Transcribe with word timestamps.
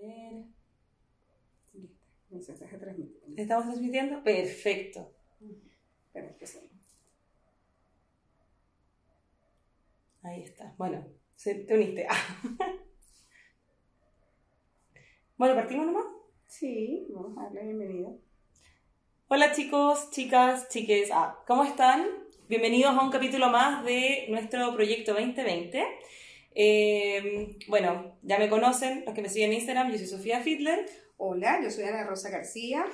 ver. 0.00 0.44
Listo, 2.30 2.56
se 2.56 2.66
transmite. 2.66 3.18
¿Estamos 3.36 3.64
transmitiendo? 3.66 4.22
Perfecto. 4.22 5.12
Sí. 5.40 5.60
Ahí 10.22 10.42
está. 10.42 10.74
Bueno, 10.78 11.04
se- 11.34 11.54
te 11.54 11.74
uniste. 11.74 12.06
bueno, 15.36 15.54
partimos 15.54 15.86
nomás. 15.86 16.04
Sí, 16.46 17.06
vamos 17.10 17.36
a 17.38 17.42
darle 17.44 17.62
bienvenida. 17.64 18.10
Hola 19.28 19.52
chicos, 19.52 20.10
chicas, 20.10 20.68
chiques, 20.68 21.10
ah, 21.12 21.38
¿cómo 21.46 21.64
están? 21.64 22.06
Bienvenidos 22.48 22.96
a 22.96 23.02
un 23.02 23.10
capítulo 23.10 23.48
más 23.48 23.84
de 23.84 24.26
nuestro 24.28 24.74
proyecto 24.74 25.14
2020. 25.14 25.84
Eh, 26.54 27.56
bueno, 27.68 28.18
ya 28.22 28.38
me 28.38 28.48
conocen, 28.48 29.04
los 29.04 29.14
que 29.14 29.22
me 29.22 29.28
siguen 29.28 29.50
en 29.52 29.58
Instagram, 29.58 29.90
yo 29.90 29.98
soy 29.98 30.06
Sofía 30.06 30.40
Fidler 30.40 30.86
Hola, 31.22 31.60
yo 31.62 31.70
soy 31.70 31.84
Ana 31.84 32.04
Rosa 32.04 32.30
García. 32.30 32.86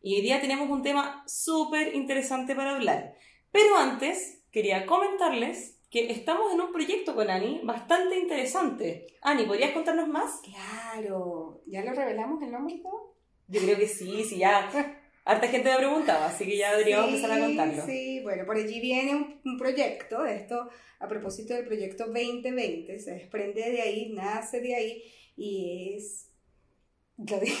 y 0.00 0.16
hoy 0.16 0.22
día 0.22 0.40
tenemos 0.40 0.70
un 0.70 0.82
tema 0.82 1.22
súper 1.26 1.94
interesante 1.94 2.54
para 2.54 2.76
hablar. 2.76 3.14
Pero 3.52 3.76
antes, 3.76 4.42
quería 4.50 4.86
comentarles 4.86 5.78
que 5.90 6.10
estamos 6.10 6.50
en 6.52 6.62
un 6.62 6.72
proyecto 6.72 7.14
con 7.14 7.28
Ani 7.28 7.60
bastante 7.62 8.18
interesante. 8.18 9.06
Ani, 9.20 9.44
¿podrías 9.44 9.72
contarnos 9.72 10.08
más? 10.08 10.40
Claro, 10.42 11.60
¿ya 11.66 11.84
lo 11.84 11.92
revelamos 11.92 12.42
el 12.42 12.52
nombre 12.52 12.76
y 12.76 12.82
todo? 12.82 13.14
Yo 13.48 13.60
creo 13.60 13.76
que 13.76 13.86
sí, 13.86 14.24
sí, 14.24 14.38
ya. 14.38 14.70
Harta 15.24 15.48
gente 15.48 15.70
me 15.70 15.76
preguntaba, 15.78 16.26
así 16.26 16.44
que 16.44 16.56
ya 16.58 16.72
deberíamos 16.72 17.08
Sí, 17.08 17.16
empezar 17.16 17.38
a 17.38 17.44
contarlo. 17.46 17.86
Sí, 17.86 18.20
bueno, 18.22 18.44
por 18.44 18.56
allí 18.56 18.80
viene 18.80 19.14
un, 19.14 19.40
un 19.44 19.58
proyecto, 19.58 20.24
esto, 20.26 20.68
a 20.98 21.08
propósito 21.08 21.54
del 21.54 21.64
proyecto 21.64 22.04
2020, 22.06 22.98
se 22.98 23.12
desprende 23.12 23.70
de 23.70 23.80
ahí, 23.80 24.12
nace 24.12 24.60
de 24.60 24.74
ahí, 24.74 25.02
y 25.36 25.94
es, 25.96 26.30
lo 27.16 27.38
digo, 27.40 27.56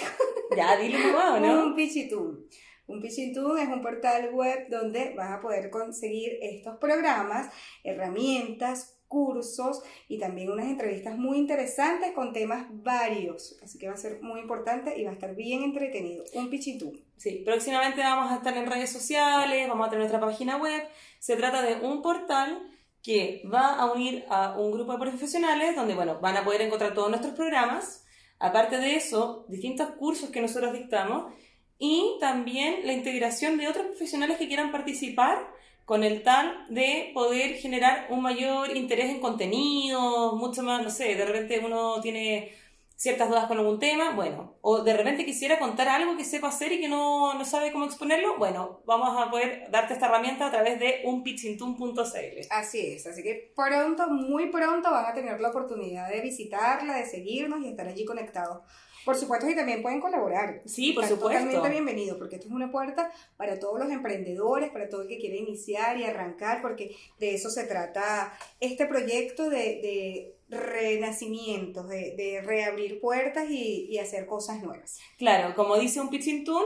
Ya, 0.56 0.76
dilo 0.76 0.98
¿o 0.98 1.40
¿no? 1.40 1.66
un 1.66 1.74
Pichitún. 1.74 2.46
Un 2.86 3.00
Pichitún 3.00 3.58
es 3.58 3.68
un 3.68 3.80
portal 3.80 4.30
web 4.34 4.66
donde 4.68 5.14
vas 5.14 5.30
a 5.32 5.40
poder 5.40 5.70
conseguir 5.70 6.38
estos 6.42 6.76
programas, 6.76 7.50
herramientas, 7.82 8.93
cursos 9.14 9.80
y 10.08 10.18
también 10.18 10.50
unas 10.50 10.66
entrevistas 10.66 11.16
muy 11.16 11.38
interesantes 11.38 12.10
con 12.12 12.32
temas 12.32 12.66
varios. 12.68 13.56
Así 13.62 13.78
que 13.78 13.86
va 13.86 13.94
a 13.94 13.96
ser 13.96 14.20
muy 14.22 14.40
importante 14.40 14.98
y 14.98 15.04
va 15.04 15.10
a 15.10 15.14
estar 15.14 15.36
bien 15.36 15.62
entretenido. 15.62 16.24
Un 16.34 16.50
Pichitún. 16.50 17.00
Sí, 17.16 17.42
próximamente 17.44 18.00
vamos 18.02 18.32
a 18.32 18.36
estar 18.36 18.56
en 18.56 18.66
redes 18.66 18.90
sociales, 18.90 19.68
vamos 19.68 19.86
a 19.86 19.90
tener 19.90 20.00
nuestra 20.00 20.20
página 20.20 20.56
web. 20.56 20.82
Se 21.20 21.36
trata 21.36 21.62
de 21.62 21.86
un 21.86 22.02
portal 22.02 22.60
que 23.04 23.42
va 23.52 23.76
a 23.76 23.92
unir 23.92 24.24
a 24.28 24.58
un 24.58 24.72
grupo 24.72 24.92
de 24.94 24.98
profesionales 24.98 25.76
donde, 25.76 25.94
bueno, 25.94 26.18
van 26.20 26.36
a 26.36 26.44
poder 26.44 26.62
encontrar 26.62 26.92
todos 26.92 27.10
nuestros 27.10 27.34
programas. 27.34 28.04
Aparte 28.40 28.78
de 28.78 28.96
eso, 28.96 29.46
distintos 29.48 29.90
cursos 29.92 30.30
que 30.30 30.40
nosotros 30.40 30.72
dictamos 30.72 31.32
y 31.78 32.16
también 32.18 32.84
la 32.84 32.92
integración 32.92 33.58
de 33.58 33.68
otros 33.68 33.86
profesionales 33.86 34.38
que 34.38 34.48
quieran 34.48 34.72
participar 34.72 35.54
con 35.84 36.02
el 36.02 36.22
tal 36.22 36.66
de 36.68 37.10
poder 37.12 37.56
generar 37.56 38.06
un 38.10 38.22
mayor 38.22 38.74
interés 38.76 39.10
en 39.10 39.20
contenido, 39.20 40.34
mucho 40.36 40.62
más, 40.62 40.82
no 40.82 40.90
sé, 40.90 41.14
de 41.14 41.26
repente 41.26 41.60
uno 41.64 42.00
tiene 42.00 42.52
ciertas 42.96 43.28
dudas 43.28 43.46
con 43.46 43.58
algún 43.58 43.78
tema, 43.78 44.14
bueno, 44.14 44.56
o 44.62 44.82
de 44.82 44.96
repente 44.96 45.26
quisiera 45.26 45.58
contar 45.58 45.88
algo 45.88 46.16
que 46.16 46.24
sepa 46.24 46.48
hacer 46.48 46.72
y 46.72 46.80
que 46.80 46.88
no, 46.88 47.34
no 47.34 47.44
sabe 47.44 47.72
cómo 47.72 47.84
exponerlo, 47.84 48.38
bueno, 48.38 48.80
vamos 48.86 49.20
a 49.20 49.30
poder 49.30 49.66
darte 49.70 49.94
esta 49.94 50.06
herramienta 50.06 50.46
a 50.46 50.50
través 50.50 50.78
de 50.78 51.02
unpitchintun.cl. 51.04 52.46
Así 52.50 52.94
es, 52.94 53.06
así 53.06 53.22
que 53.22 53.52
pronto, 53.54 54.08
muy 54.08 54.50
pronto 54.50 54.90
van 54.90 55.06
a 55.06 55.12
tener 55.12 55.40
la 55.40 55.50
oportunidad 55.50 56.08
de 56.08 56.20
visitarla, 56.20 56.96
de 56.96 57.04
seguirnos 57.04 57.62
y 57.62 57.68
estar 57.68 57.86
allí 57.86 58.04
conectados. 58.04 58.62
Por 59.04 59.16
supuesto, 59.16 59.48
y 59.48 59.54
también 59.54 59.82
pueden 59.82 60.00
colaborar. 60.00 60.62
Sí, 60.64 60.92
por 60.92 61.04
Están 61.04 61.18
supuesto. 61.18 61.40
Totalmente 61.44 61.70
bienvenido, 61.70 62.18
porque 62.18 62.36
esto 62.36 62.48
es 62.48 62.54
una 62.54 62.70
puerta 62.72 63.10
para 63.36 63.58
todos 63.58 63.78
los 63.78 63.90
emprendedores, 63.90 64.70
para 64.70 64.88
todo 64.88 65.02
el 65.02 65.08
que 65.08 65.18
quiere 65.18 65.36
iniciar 65.36 65.98
y 65.98 66.04
arrancar, 66.04 66.62
porque 66.62 66.96
de 67.18 67.34
eso 67.34 67.50
se 67.50 67.64
trata 67.64 68.32
este 68.60 68.86
proyecto 68.86 69.50
de, 69.50 69.58
de 69.58 70.34
renacimientos, 70.48 71.88
de, 71.88 72.14
de 72.16 72.40
reabrir 72.42 73.00
puertas 73.00 73.50
y, 73.50 73.86
y 73.90 73.98
hacer 73.98 74.26
cosas 74.26 74.62
nuevas. 74.62 74.98
Claro, 75.18 75.54
como 75.54 75.76
dice 75.76 76.00
un 76.00 76.08
pitchintun, 76.10 76.62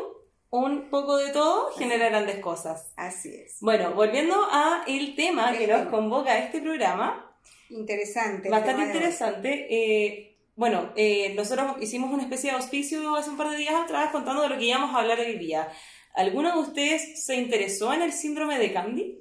un 0.50 0.88
poco 0.90 1.16
de 1.18 1.30
todo 1.30 1.70
genera 1.72 2.08
grandes 2.08 2.38
cosas. 2.38 2.92
Así 2.96 3.34
es. 3.34 3.56
Bueno, 3.60 3.92
volviendo 3.94 4.34
a 4.50 4.84
el 4.86 5.14
tema 5.14 5.52
que 5.56 5.66
nos 5.66 5.88
convoca 5.88 6.32
a 6.32 6.38
este 6.38 6.60
programa, 6.60 7.24
Interesante. 7.70 8.48
bastante 8.48 8.84
interesante. 8.84 9.66
eh, 9.70 10.27
bueno, 10.58 10.92
eh, 10.96 11.34
nosotros 11.36 11.76
hicimos 11.80 12.12
una 12.12 12.24
especie 12.24 12.50
de 12.50 12.56
auspicio 12.56 13.14
hace 13.14 13.30
un 13.30 13.36
par 13.36 13.48
de 13.50 13.58
días 13.58 13.76
atrás 13.76 14.10
contando 14.10 14.42
de 14.42 14.48
lo 14.48 14.58
que 14.58 14.64
íbamos 14.64 14.92
a 14.92 14.98
hablar 14.98 15.20
hoy 15.20 15.38
día. 15.38 15.68
¿Alguno 16.16 16.52
de 16.52 16.58
ustedes 16.58 17.24
se 17.24 17.36
interesó 17.36 17.94
en 17.94 18.02
el 18.02 18.12
síndrome 18.12 18.58
de 18.58 18.72
Candy? 18.72 19.20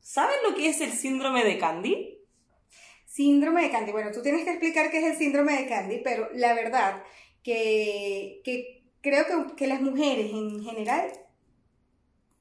¿Saben 0.00 0.36
lo 0.42 0.54
que 0.54 0.70
es 0.70 0.80
el 0.80 0.92
síndrome 0.92 1.44
de 1.44 1.58
Candy? 1.58 2.18
Síndrome 3.04 3.64
de 3.64 3.70
Candy. 3.70 3.92
Bueno, 3.92 4.10
tú 4.10 4.22
tienes 4.22 4.44
que 4.44 4.52
explicar 4.52 4.90
qué 4.90 5.00
es 5.00 5.04
el 5.04 5.18
síndrome 5.18 5.52
de 5.52 5.68
Candy, 5.68 6.00
pero 6.02 6.30
la 6.32 6.54
verdad 6.54 7.02
que, 7.42 8.40
creo 9.02 9.26
que 9.54 9.66
las 9.66 9.82
mujeres 9.82 10.30
en 10.32 10.64
general 10.64 11.12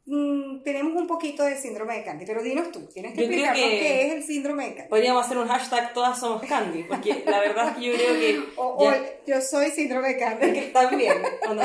mm, 0.10 0.64
tenemos 0.64 0.94
un 1.00 1.08
poquito 1.08 1.44
de 1.44 1.56
síndrome 1.58 1.96
de 1.98 2.04
Candy, 2.04 2.26
pero 2.26 2.42
dinos 2.44 2.72
tú, 2.72 2.88
tienes 2.94 3.14
que 3.14 3.20
Yo 3.22 3.24
explicarnos 3.28 3.64
que- 3.70 3.80
qué 3.80 4.08
es 4.08 4.14
el 4.14 4.24
síndrome 4.24 4.64
de 4.70 4.74
Candy. 4.76 4.90
Podríamos 4.90 5.26
hacer 5.26 5.38
un 5.38 5.48
hashtag 5.48 5.94
todas 5.94 6.20
somos 6.20 6.42
Candy, 6.44 6.84
porque 6.84 7.24
la 7.26 7.40
verdad 7.40 7.70
es 7.70 7.76
que 7.78 7.86
yo 7.86 7.94
creo 7.94 8.14
que... 8.14 8.40
O, 8.58 8.92
yo 9.28 9.42
soy 9.42 9.70
síndrome 9.72 10.10
de 10.10 10.18
Candy. 10.18 10.54
que 10.54 10.62
también, 10.68 11.14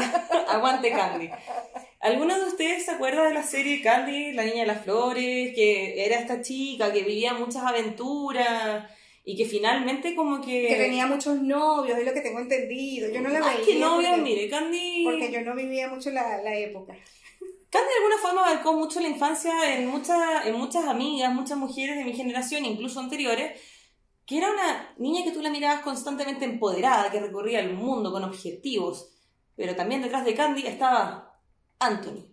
aguante 0.48 0.90
Candy. 0.90 1.30
¿Alguno 2.00 2.38
de 2.38 2.46
ustedes 2.48 2.84
se 2.84 2.90
acuerda 2.90 3.24
de 3.26 3.32
la 3.34 3.42
serie 3.42 3.80
Candy, 3.80 4.32
la 4.32 4.44
niña 4.44 4.60
de 4.60 4.66
las 4.66 4.84
flores, 4.84 5.54
que 5.54 6.04
era 6.04 6.16
esta 6.18 6.42
chica 6.42 6.92
que 6.92 7.02
vivía 7.02 7.32
muchas 7.34 7.62
aventuras 7.64 8.90
y 9.24 9.36
que 9.36 9.46
finalmente 9.46 10.14
como 10.14 10.40
que... 10.42 10.66
Que 10.68 10.76
tenía 10.76 11.06
muchos 11.06 11.40
novios, 11.40 11.96
es 11.98 12.04
lo 12.04 12.12
que 12.12 12.20
tengo 12.20 12.40
entendido. 12.40 13.10
Yo 13.10 13.22
no 13.22 13.30
la 13.30 13.38
Ay, 13.42 13.56
veía. 13.56 13.66
que 13.66 13.80
novia, 13.80 14.10
porque, 14.10 14.22
mire, 14.22 14.48
Candy... 14.50 15.04
porque 15.04 15.32
yo 15.32 15.40
no 15.40 15.54
vivía 15.54 15.88
mucho 15.88 16.10
la, 16.10 16.42
la 16.42 16.54
época. 16.54 16.94
Candy 17.74 17.88
de 17.88 17.96
alguna 17.96 18.18
forma 18.18 18.42
marcó 18.42 18.72
mucho 18.72 19.00
la 19.00 19.08
infancia 19.08 19.76
en, 19.76 19.88
muchas 19.88 20.46
en 20.46 20.56
muchas 20.56 20.84
amigas, 20.84 21.34
muchas 21.34 21.58
mujeres 21.58 21.96
de 21.96 22.04
mi 22.04 22.12
generación, 22.12 22.64
incluso 22.64 23.00
anteriores, 23.00 23.60
que 24.24 24.38
era 24.38 24.52
una 24.52 24.94
niña 24.96 25.24
que 25.24 25.32
tú 25.32 25.42
la 25.42 25.50
mirabas 25.50 25.80
constantemente 25.80 26.44
empoderada, 26.44 27.10
que 27.10 27.18
recorría 27.18 27.58
el 27.58 27.74
mundo 27.74 28.12
con 28.12 28.22
objetivos, 28.22 29.10
pero 29.56 29.74
también 29.74 30.02
detrás 30.02 30.24
de 30.24 30.36
Candy 30.36 30.68
estaba 30.68 31.40
Anthony. 31.80 32.28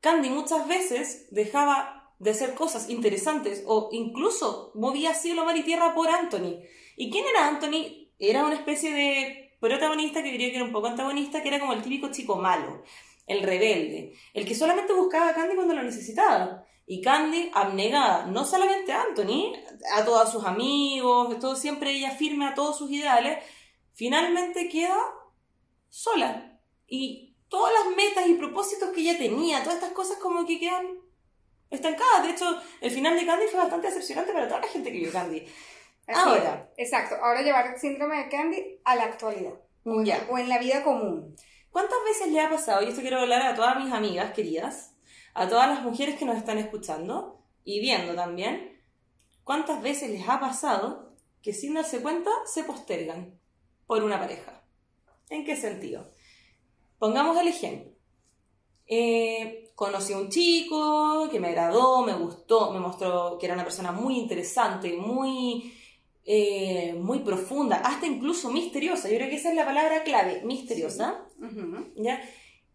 Candy 0.00 0.28
muchas 0.28 0.68
veces 0.68 1.28
dejaba 1.30 2.12
de 2.18 2.32
hacer 2.32 2.52
cosas 2.52 2.90
interesantes 2.90 3.64
o 3.66 3.88
incluso 3.92 4.70
movía 4.74 5.14
cielo, 5.14 5.46
mar 5.46 5.56
y 5.56 5.62
tierra 5.62 5.94
por 5.94 6.10
Anthony. 6.10 6.60
¿Y 6.94 7.10
quién 7.10 7.24
era 7.26 7.48
Anthony? 7.48 8.10
Era 8.18 8.44
una 8.44 8.56
especie 8.56 8.92
de 8.92 9.56
protagonista 9.60 10.22
que 10.22 10.30
diría 10.30 10.50
que 10.50 10.56
era 10.56 10.66
un 10.66 10.72
poco 10.72 10.88
antagonista, 10.88 11.42
que 11.42 11.48
era 11.48 11.58
como 11.58 11.72
el 11.72 11.80
típico 11.80 12.10
chico 12.10 12.36
malo, 12.36 12.82
el 13.26 13.42
rebelde, 13.42 14.14
el 14.34 14.46
que 14.46 14.54
solamente 14.54 14.92
buscaba 14.92 15.30
a 15.30 15.34
Candy 15.34 15.54
cuando 15.56 15.74
lo 15.74 15.82
necesitaba. 15.82 16.64
Y 16.86 17.02
Candy, 17.02 17.50
abnegada, 17.52 18.26
no 18.26 18.44
solamente 18.44 18.92
a 18.92 19.02
Anthony, 19.02 19.52
a 19.94 20.04
todos 20.04 20.30
sus 20.30 20.44
amigos, 20.44 21.38
todo 21.40 21.56
siempre 21.56 21.90
ella 21.90 22.12
firme 22.12 22.46
a 22.46 22.54
todos 22.54 22.78
sus 22.78 22.90
ideales, 22.90 23.38
finalmente 23.94 24.68
queda 24.68 24.96
sola. 25.88 26.58
Y 26.86 27.34
todas 27.48 27.72
las 27.74 27.96
metas 27.96 28.28
y 28.28 28.34
propósitos 28.34 28.90
que 28.90 29.00
ella 29.00 29.18
tenía, 29.18 29.60
todas 29.62 29.76
estas 29.76 29.92
cosas 29.92 30.18
como 30.18 30.46
que 30.46 30.60
quedan 30.60 30.86
estancadas. 31.70 32.22
De 32.22 32.30
hecho, 32.30 32.60
el 32.80 32.90
final 32.92 33.16
de 33.18 33.26
Candy 33.26 33.46
fue 33.46 33.58
bastante 33.60 33.88
decepcionante 33.88 34.32
para 34.32 34.46
toda 34.46 34.60
la 34.60 34.68
gente 34.68 34.92
que 34.92 34.98
vio 34.98 35.10
Candy. 35.12 35.40
Así 36.06 36.20
Ahora. 36.28 36.70
es. 36.76 36.84
Exacto. 36.86 37.16
Ahora 37.16 37.42
llevar 37.42 37.66
el 37.66 37.80
síndrome 37.80 38.16
de 38.18 38.28
Candy 38.28 38.78
a 38.84 38.94
la 38.94 39.04
actualidad. 39.04 39.54
O 39.84 40.00
en, 40.00 40.04
Ya. 40.04 40.24
o 40.30 40.38
en 40.38 40.48
la 40.48 40.58
vida 40.58 40.84
común. 40.84 41.34
¿Cuántas 41.76 42.02
veces 42.04 42.32
le 42.32 42.40
ha 42.40 42.48
pasado, 42.48 42.82
y 42.82 42.88
esto 42.88 43.02
quiero 43.02 43.20
hablar 43.20 43.42
a 43.42 43.54
todas 43.54 43.76
mis 43.76 43.92
amigas 43.92 44.32
queridas, 44.32 44.94
a 45.34 45.46
todas 45.46 45.68
las 45.68 45.82
mujeres 45.82 46.18
que 46.18 46.24
nos 46.24 46.38
están 46.38 46.56
escuchando 46.56 47.42
y 47.64 47.80
viendo 47.80 48.14
también, 48.14 48.80
cuántas 49.44 49.82
veces 49.82 50.08
les 50.08 50.26
ha 50.26 50.40
pasado 50.40 51.12
que 51.42 51.52
sin 51.52 51.74
darse 51.74 52.00
cuenta 52.00 52.30
se 52.46 52.64
postergan 52.64 53.38
por 53.86 54.02
una 54.02 54.18
pareja? 54.18 54.64
¿En 55.28 55.44
qué 55.44 55.54
sentido? 55.54 56.10
Pongamos 56.98 57.36
el 57.36 57.48
ejemplo. 57.48 57.92
Eh, 58.86 59.70
conocí 59.74 60.14
a 60.14 60.18
un 60.18 60.30
chico 60.30 61.28
que 61.30 61.40
me 61.40 61.48
agradó, 61.48 62.00
me 62.06 62.14
gustó, 62.14 62.72
me 62.72 62.80
mostró 62.80 63.36
que 63.38 63.44
era 63.44 63.54
una 63.54 63.64
persona 63.64 63.92
muy 63.92 64.16
interesante, 64.16 64.96
muy, 64.96 65.75
eh, 66.28 66.94
muy 67.00 67.20
profunda, 67.20 67.76
hasta 67.76 68.06
incluso 68.06 68.50
misteriosa. 68.50 69.08
Yo 69.08 69.16
creo 69.16 69.30
que 69.30 69.36
esa 69.36 69.50
es 69.50 69.54
la 69.54 69.64
palabra 69.64 70.02
clave, 70.02 70.42
misteriosa. 70.44 71.24
Ujú. 71.38 71.92
¿ya? 71.96 72.20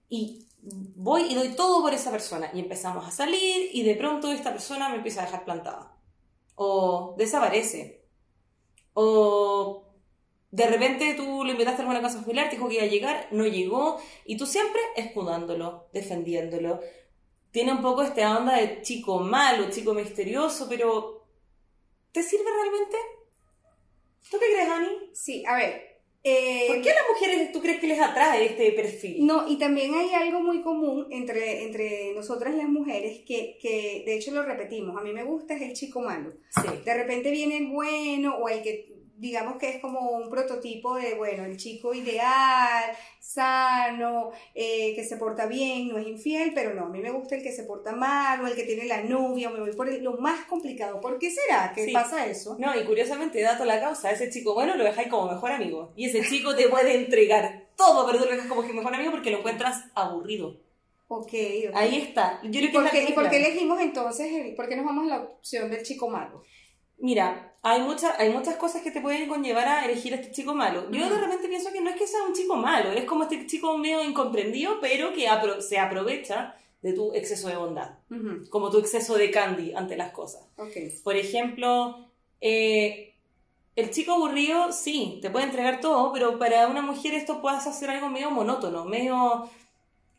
Y 0.07 0.47
voy 0.61 1.23
y 1.23 1.35
doy 1.35 1.49
todo 1.49 1.81
por 1.81 1.93
esa 1.93 2.11
persona. 2.11 2.49
Y 2.53 2.61
empezamos 2.61 3.05
a 3.05 3.11
salir 3.11 3.69
y 3.73 3.83
de 3.83 3.95
pronto 3.95 4.31
esta 4.31 4.51
persona 4.51 4.87
me 4.87 4.95
empieza 4.95 5.21
a 5.21 5.25
dejar 5.25 5.43
plantada. 5.43 5.97
O 6.55 7.15
desaparece. 7.17 8.05
O 8.93 9.85
de 10.51 10.67
repente 10.67 11.13
tú 11.15 11.43
lo 11.43 11.51
invitaste 11.51 11.81
a 11.81 11.83
alguna 11.83 12.01
casa 12.01 12.21
familiar, 12.21 12.49
te 12.49 12.55
dijo 12.55 12.69
que 12.69 12.75
iba 12.75 12.83
a 12.83 12.87
llegar, 12.87 13.27
no 13.31 13.45
llegó, 13.45 13.99
y 14.25 14.37
tú 14.37 14.45
siempre 14.45 14.81
escudándolo, 14.95 15.87
defendiéndolo. 15.93 16.79
Tiene 17.51 17.73
un 17.73 17.81
poco 17.81 18.01
esta 18.01 18.37
onda 18.37 18.55
de 18.55 18.81
chico 18.81 19.19
malo, 19.19 19.69
chico 19.69 19.93
misterioso, 19.93 20.67
pero 20.69 21.25
¿te 22.13 22.23
sirve 22.23 22.45
realmente? 22.49 22.97
¿Tú 24.29 24.37
qué 24.39 24.45
crees, 24.53 24.69
Ani? 24.69 24.87
Sí, 25.13 25.43
a 25.47 25.55
ver. 25.57 25.99
eh, 26.23 26.65
¿Por 26.67 26.81
qué 26.81 26.91
a 26.91 26.95
las 26.95 27.03
mujeres 27.13 27.51
tú 27.51 27.61
crees 27.61 27.79
que 27.79 27.87
les 27.87 27.99
atrae 27.99 28.45
este 28.45 28.71
perfil? 28.73 29.25
No, 29.25 29.47
y 29.47 29.57
también 29.57 29.93
hay 29.95 30.13
algo 30.13 30.41
muy 30.41 30.61
común 30.61 31.07
entre, 31.09 31.63
entre 31.63 32.13
nosotras 32.13 32.53
las 32.55 32.69
mujeres 32.69 33.21
que, 33.25 33.57
que, 33.59 34.03
de 34.05 34.15
hecho, 34.15 34.31
lo 34.31 34.43
repetimos. 34.43 34.95
A 34.97 35.01
mí 35.03 35.11
me 35.13 35.23
gusta 35.23 35.55
es 35.55 35.61
el 35.63 35.73
chico 35.73 36.01
malo. 36.01 36.33
Sí. 36.61 36.69
De 36.85 36.93
repente 36.93 37.31
viene 37.31 37.57
el 37.57 37.67
bueno 37.67 38.37
o 38.37 38.47
el 38.49 38.61
que 38.61 38.90
digamos 39.21 39.57
que 39.57 39.69
es 39.69 39.79
como 39.79 39.99
un 40.17 40.29
prototipo 40.29 40.95
de, 40.95 41.13
bueno, 41.13 41.45
el 41.45 41.55
chico 41.55 41.93
ideal, 41.93 42.85
sano, 43.19 44.31
eh, 44.55 44.93
que 44.95 45.03
se 45.03 45.17
porta 45.17 45.45
bien, 45.45 45.89
no 45.89 45.97
es 45.99 46.07
infiel, 46.07 46.53
pero 46.55 46.73
no, 46.73 46.85
a 46.85 46.89
mí 46.89 46.99
me 46.99 47.11
gusta 47.11 47.35
el 47.35 47.43
que 47.43 47.51
se 47.51 47.63
porta 47.63 47.91
mal 47.93 48.41
o 48.41 48.47
el 48.47 48.55
que 48.55 48.63
tiene 48.63 48.85
la 48.85 49.03
novia, 49.03 49.49
o 49.49 49.53
me 49.53 49.59
voy 49.59 49.73
por 49.73 49.87
el- 49.87 50.03
lo 50.03 50.13
más 50.17 50.45
complicado. 50.45 50.99
¿Por 50.99 51.19
qué 51.19 51.29
será 51.29 51.71
que 51.73 51.85
Sí. 51.85 51.91
pasa 51.93 52.25
eso? 52.25 52.55
No, 52.59 52.77
y 52.77 52.83
curiosamente, 52.83 53.41
dato 53.41 53.63
la 53.63 53.79
causa, 53.79 54.11
ese 54.11 54.29
chico 54.31 54.53
bueno 54.55 54.75
lo 54.75 54.83
dejáis 54.83 55.07
como 55.07 55.31
mejor 55.31 55.51
amigo. 55.51 55.93
Y 55.95 56.05
ese 56.09 56.27
chico 56.27 56.55
te 56.55 56.67
puede 56.67 56.95
entregar 56.95 57.67
todo, 57.77 58.05
pero 58.07 58.17
tú 58.19 58.25
lo 58.25 58.31
dejas 58.31 58.47
como 58.47 58.63
que 58.63 58.73
mejor 58.73 58.93
amigo 58.95 59.11
porque 59.11 59.29
lo 59.31 59.37
encuentras 59.37 59.85
aburrido. 59.95 60.57
Ok, 61.07 61.27
ok. 61.69 61.75
Ahí 61.75 61.97
está. 62.01 62.39
Yo 62.43 62.51
creo 62.51 62.63
¿Y 62.63 62.67
que 62.67 62.73
por, 62.73 62.81
es 62.85 62.85
la 62.85 62.91
qué, 62.91 63.03
¿Y 63.09 63.13
por 63.13 63.29
qué 63.29 63.37
elegimos 63.37 63.79
entonces, 63.81 64.31
el- 64.33 64.55
por 64.55 64.67
qué 64.67 64.75
nos 64.75 64.85
vamos 64.85 65.05
a 65.05 65.17
la 65.17 65.21
opción 65.23 65.69
del 65.69 65.83
chico 65.83 66.09
malo? 66.09 66.43
Mira, 66.97 67.50
hay, 67.63 67.81
muchas 67.81 68.19
hay 68.19 68.29
muchas 68.31 68.55
cosas 68.55 68.81
que 68.81 68.91
te 68.91 69.01
pueden 69.01 69.27
conllevar 69.29 69.67
a 69.67 69.85
elegir 69.85 70.13
a 70.13 70.17
este 70.17 70.31
chico 70.31 70.53
malo. 70.55 70.89
Yo 70.91 71.09
de 71.09 71.17
repente 71.19 71.47
pienso 71.47 71.71
que 71.71 71.81
no 71.81 71.89
es 71.89 71.95
que 71.95 72.07
sea 72.07 72.23
un 72.23 72.33
chico 72.33 72.55
malo, 72.55 72.91
es 72.91 73.05
como 73.05 73.23
este 73.23 73.45
chico 73.45 73.77
medio 73.77 74.03
incomprendido, 74.03 74.79
pero 74.81 75.13
que 75.13 75.27
apro- 75.27 75.61
se 75.61 75.77
aprovecha 75.77 76.55
de 76.81 76.93
tu 76.93 77.13
exceso 77.13 77.47
de 77.47 77.55
bondad, 77.57 77.91
como 78.49 78.71
tu 78.71 78.79
exceso 78.79 79.15
de 79.15 79.29
candy 79.29 79.73
ante 79.73 79.95
las 79.95 80.11
cosas. 80.11 80.47
Por 81.03 81.15
ejemplo, 81.15 82.07
eh, 82.41 83.13
el 83.75 83.91
chico 83.91 84.13
aburrido, 84.13 84.71
sí, 84.71 85.19
te 85.21 85.29
puede 85.29 85.45
entregar 85.45 85.79
todo, 85.79 86.11
pero 86.11 86.39
para 86.39 86.67
una 86.67 86.81
mujer 86.81 87.13
esto 87.13 87.41
puede 87.41 87.57
hacer 87.57 87.89
algo 87.91 88.09
medio 88.09 88.31
monótono, 88.31 88.85
medio 88.85 89.47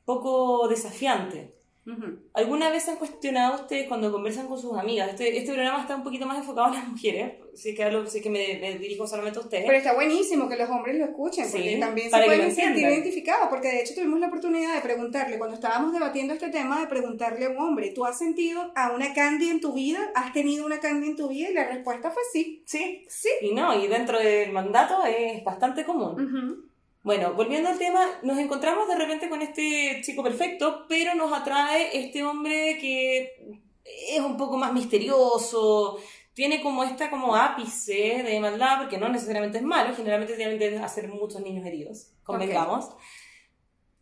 poco 0.05 0.69
desafiante. 0.69 1.55
Ujú. 1.85 2.19
¿Alguna 2.35 2.71
vez 2.71 2.89
han 2.89 2.97
cuestionado 2.97 3.57
ustedes 3.63 3.89
cuando 3.89 4.13
conversan 4.13 4.47
con 4.47 4.57
sus 4.57 4.79
amigas? 4.79 5.11
Este, 5.11 5.37
este 5.37 5.53
programa 5.53 5.81
está 5.81 5.97
un 5.97 6.05
poquito 6.05 6.27
más 6.27 6.39
enfocado 6.39 6.69
en 6.69 6.75
las 6.75 6.87
mujeres, 6.89 7.33
así 7.53 7.75
que, 7.75 7.83
hablo- 7.85 8.03
así 8.05 8.21
que 8.21 8.31
me, 8.31 8.57
me 8.61 8.79
dirijo 8.79 9.05
solamente 9.07 9.41
a 9.41 9.43
ustedes. 9.43 9.65
Pero 9.67 9.79
está 9.79 9.93
buenísimo 9.95 10.49
que 10.49 10.57
los 10.57 10.71
hombres 10.71 10.97
lo 10.97 11.07
escuchen, 11.07 11.45
porque 11.51 11.75
Sí, 11.75 11.81
también 11.81 12.09
se 12.09 12.17
pueden 12.23 12.55
sentir 12.55 12.87
identificados, 12.87 13.49
porque 13.51 13.67
de 13.69 13.81
hecho 13.81 13.95
tuvimos 13.97 14.21
la 14.21 14.29
oportunidad 14.29 14.75
de 14.77 14.81
preguntarle, 14.81 15.39
cuando 15.39 15.55
estábamos 15.57 15.93
debatiendo 15.93 16.35
este 16.35 16.51
tema, 16.51 16.81
de 16.81 16.87
preguntarle 16.87 17.47
a 17.47 17.51
un 17.51 17.59
hombre, 17.59 17.91
¿tú 17.91 18.05
has 18.05 18.17
sentido 18.17 18.71
a 18.77 18.93
una 18.93 19.13
Candy 19.13 19.49
en 19.51 19.61
tu 19.61 19.73
vida? 19.73 19.99
¿Has 20.15 20.33
tenido 20.33 20.65
una 20.65 20.79
Candy 20.79 21.09
en 21.09 21.17
tu 21.17 21.29
vida? 21.29 21.51
Y 21.51 21.55
la 21.55 21.67
respuesta 21.67 22.13
fue 22.13 22.23
sí. 22.33 22.63
Sí, 22.65 23.05
Sí. 23.09 23.29
y 23.41 23.55
no, 23.55 23.77
y 23.77 23.89
dentro 23.89 24.21
del 24.21 24.53
mandato 24.53 25.05
es 25.05 25.43
bastante 25.43 25.85
común. 25.85 26.13
Ujú. 26.13 26.72
Bueno, 27.03 27.35
volviendo 27.35 27.69
al 27.69 27.79
tema, 27.79 28.07
nos 28.23 28.39
encontramos 28.39 28.87
de 28.87 28.97
repente 28.97 29.29
con 29.29 29.43
este 29.43 30.01
chico 30.05 30.23
perfecto, 30.23 30.87
pero 30.89 31.15
nos 31.15 31.33
atrae 31.33 31.99
este 31.99 32.23
hombre 32.23 32.79
que 32.81 33.59
es 33.85 34.21
un 34.21 34.37
poco 34.37 34.57
más 34.57 34.73
misterioso, 34.73 35.99
tiene 36.35 36.63
como 36.63 36.85
esta 36.85 37.11
como 37.11 37.37
ápice 37.37 38.23
de 38.23 38.41
maldad, 38.41 38.79
porque 38.79 38.99
no 38.99 39.09
necesariamente 39.09 39.59
es 39.59 39.65
malo, 39.65 39.95
generalmente 39.95 40.37
tienden 40.37 40.83
a 40.83 40.89
ser 40.89 41.09
muchos 41.09 41.41
niños 41.43 41.67
heridos, 41.67 42.13
convengamos. 42.23 42.91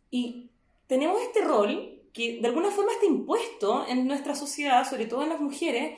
Y 0.09 0.51
tenemos 0.87 1.21
este 1.21 1.41
rol 1.41 2.03
que 2.13 2.39
de 2.39 2.47
alguna 2.47 2.71
forma 2.71 2.91
está 2.91 3.05
impuesto 3.05 3.85
en 3.87 4.07
nuestra 4.07 4.35
sociedad, 4.35 4.87
sobre 4.89 5.07
todo 5.07 5.23
en 5.23 5.29
las 5.29 5.41
mujeres, 5.41 5.97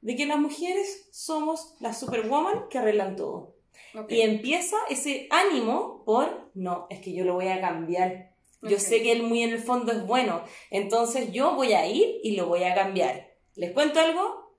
de 0.00 0.16
que 0.16 0.26
las 0.26 0.38
mujeres 0.38 1.08
somos 1.12 1.76
las 1.80 1.98
superwoman 1.98 2.68
que 2.68 2.78
arreglan 2.78 3.16
todo. 3.16 3.54
Ok. 3.94 4.10
Y 4.10 4.20
empieza 4.22 4.76
ese 4.88 5.28
ánimo 5.30 6.02
por, 6.04 6.41
no, 6.54 6.86
es 6.90 7.00
que 7.00 7.12
yo 7.12 7.24
lo 7.24 7.34
voy 7.34 7.48
a 7.48 7.60
cambiar. 7.60 8.32
Yo 8.62 8.78
sé 8.78 9.02
que 9.02 9.12
él 9.12 9.24
muy 9.24 9.42
en 9.42 9.50
el 9.50 9.58
fondo 9.58 9.90
es 9.92 10.06
bueno. 10.06 10.44
Entonces 10.70 11.32
yo 11.32 11.54
voy 11.54 11.72
a 11.72 11.86
ir 11.86 12.20
y 12.22 12.36
lo 12.36 12.46
voy 12.46 12.62
a 12.62 12.74
cambiar. 12.74 13.32
¿Les 13.54 13.72
cuento 13.72 14.00
algo? 14.00 14.56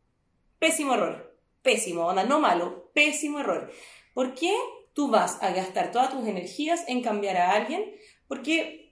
Pésimo 0.59 0.93
error. 0.95 1.37
Pésimo, 1.61 2.07
onda, 2.07 2.25
no 2.25 2.41
malo, 2.41 2.91
pésimo 2.93 3.39
error. 3.39 3.71
¿Por 4.13 4.35
qué 4.35 4.53
tú 4.93 5.09
vas 5.09 5.41
a 5.41 5.51
gastar 5.51 5.91
todas 5.91 6.11
tus 6.11 6.27
energías 6.27 6.83
en 6.89 7.01
cambiar 7.01 7.37
a 7.37 7.51
alguien? 7.53 7.95
Porque 8.27 8.82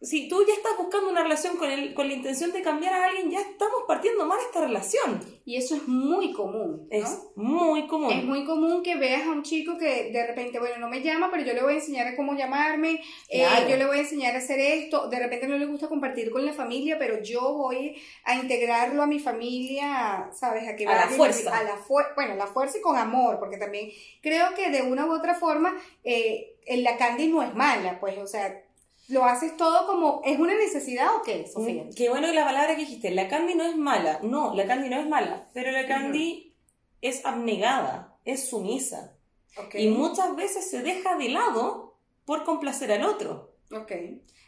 si 0.00 0.28
tú 0.28 0.44
ya 0.46 0.52
estás 0.52 0.76
buscando 0.78 1.08
una 1.10 1.22
relación 1.22 1.56
con, 1.56 1.70
el, 1.70 1.94
con 1.94 2.06
la 2.08 2.14
intención 2.14 2.52
de 2.52 2.60
cambiar 2.62 2.92
a 2.92 3.06
alguien, 3.06 3.30
ya 3.30 3.40
estamos 3.40 3.84
partiendo 3.88 4.26
mal 4.26 4.38
esta 4.46 4.60
relación. 4.60 5.20
Y 5.46 5.56
eso 5.56 5.74
es 5.76 5.88
muy 5.88 6.32
común, 6.32 6.86
¿no? 6.90 6.96
Es 6.96 7.18
muy 7.34 7.86
común. 7.86 8.12
Es 8.12 8.24
muy 8.24 8.44
común 8.44 8.82
que 8.82 8.96
veas 8.96 9.26
a 9.26 9.30
un 9.30 9.42
chico 9.42 9.78
que 9.78 10.10
de 10.12 10.26
repente, 10.26 10.58
bueno, 10.58 10.76
no 10.78 10.88
me 10.88 11.00
llama, 11.02 11.30
pero 11.30 11.44
yo 11.44 11.54
le 11.54 11.62
voy 11.62 11.72
a 11.74 11.76
enseñar 11.76 12.06
a 12.08 12.16
cómo 12.16 12.34
llamarme, 12.36 13.00
eh, 13.30 13.46
yo 13.70 13.76
le 13.76 13.86
voy 13.86 13.96
a 13.98 14.00
enseñar 14.00 14.34
a 14.34 14.38
hacer 14.38 14.58
esto, 14.60 15.08
de 15.08 15.18
repente 15.18 15.46
no 15.48 15.56
le 15.56 15.66
gusta 15.66 15.88
compartir 15.88 16.30
con 16.30 16.44
la 16.44 16.52
familia, 16.52 16.98
pero 16.98 17.22
yo 17.22 17.54
voy 17.54 17.96
a 18.24 18.34
integrarlo 18.34 19.02
a 19.02 19.06
mi 19.06 19.18
familia, 19.18 20.28
¿sabes? 20.32 20.68
A 20.68 20.76
que 20.76 20.86
A 20.86 20.94
la 20.94 21.02
fuerza. 21.16 21.56
A 21.58 21.62
la 21.62 21.76
fu- 21.76 21.96
bueno, 22.14 22.32
a 22.32 22.36
la 22.36 22.46
fuerza 22.46 22.78
y 22.78 22.82
con 22.82 22.96
amor, 22.96 23.38
porque 23.38 23.56
también 23.56 23.90
creo 24.20 24.54
que 24.54 24.70
de 24.70 24.82
una 24.82 25.06
u 25.06 25.12
otra 25.14 25.34
forma 25.34 25.74
eh, 26.04 26.54
la 26.66 26.96
candy 26.96 27.28
no 27.28 27.42
es 27.42 27.54
mala, 27.54 27.98
pues, 28.00 28.18
o 28.18 28.26
sea, 28.26 28.62
lo 29.08 29.24
haces 29.24 29.56
todo 29.56 29.86
como, 29.86 30.20
¿es 30.24 30.38
una 30.38 30.54
necesidad 30.54 31.14
o 31.16 31.22
qué, 31.22 31.46
Sofía? 31.46 31.84
Mm, 31.84 31.90
Qué 31.94 32.08
bueno 32.08 32.26
la 32.32 32.44
palabra 32.44 32.74
que 32.74 32.82
dijiste. 32.82 33.10
La 33.10 33.28
Candy 33.28 33.54
no 33.54 33.64
es 33.64 33.76
mala. 33.76 34.20
No, 34.22 34.54
la 34.54 34.66
Candy 34.66 34.88
no 34.88 34.98
es 34.98 35.06
mala. 35.08 35.48
Pero 35.54 35.70
la 35.70 35.86
Candy 35.86 36.54
es 37.00 37.24
abnegada, 37.24 38.16
es 38.24 38.48
sumisa. 38.48 39.16
Ok, 39.58 39.74
Y 39.76 39.88
muchas 39.88 40.34
veces 40.36 40.68
se 40.70 40.82
deja 40.82 41.16
de 41.16 41.28
lado 41.28 41.98
por 42.24 42.44
complacer 42.44 42.90
al 42.92 43.04
otro. 43.04 43.54
ok. 43.72 43.92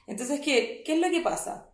Entonces, 0.07 0.41
¿qué, 0.41 0.83
¿qué 0.85 0.95
es 0.95 0.99
lo 1.01 1.11
que 1.11 1.21
pasa? 1.21 1.71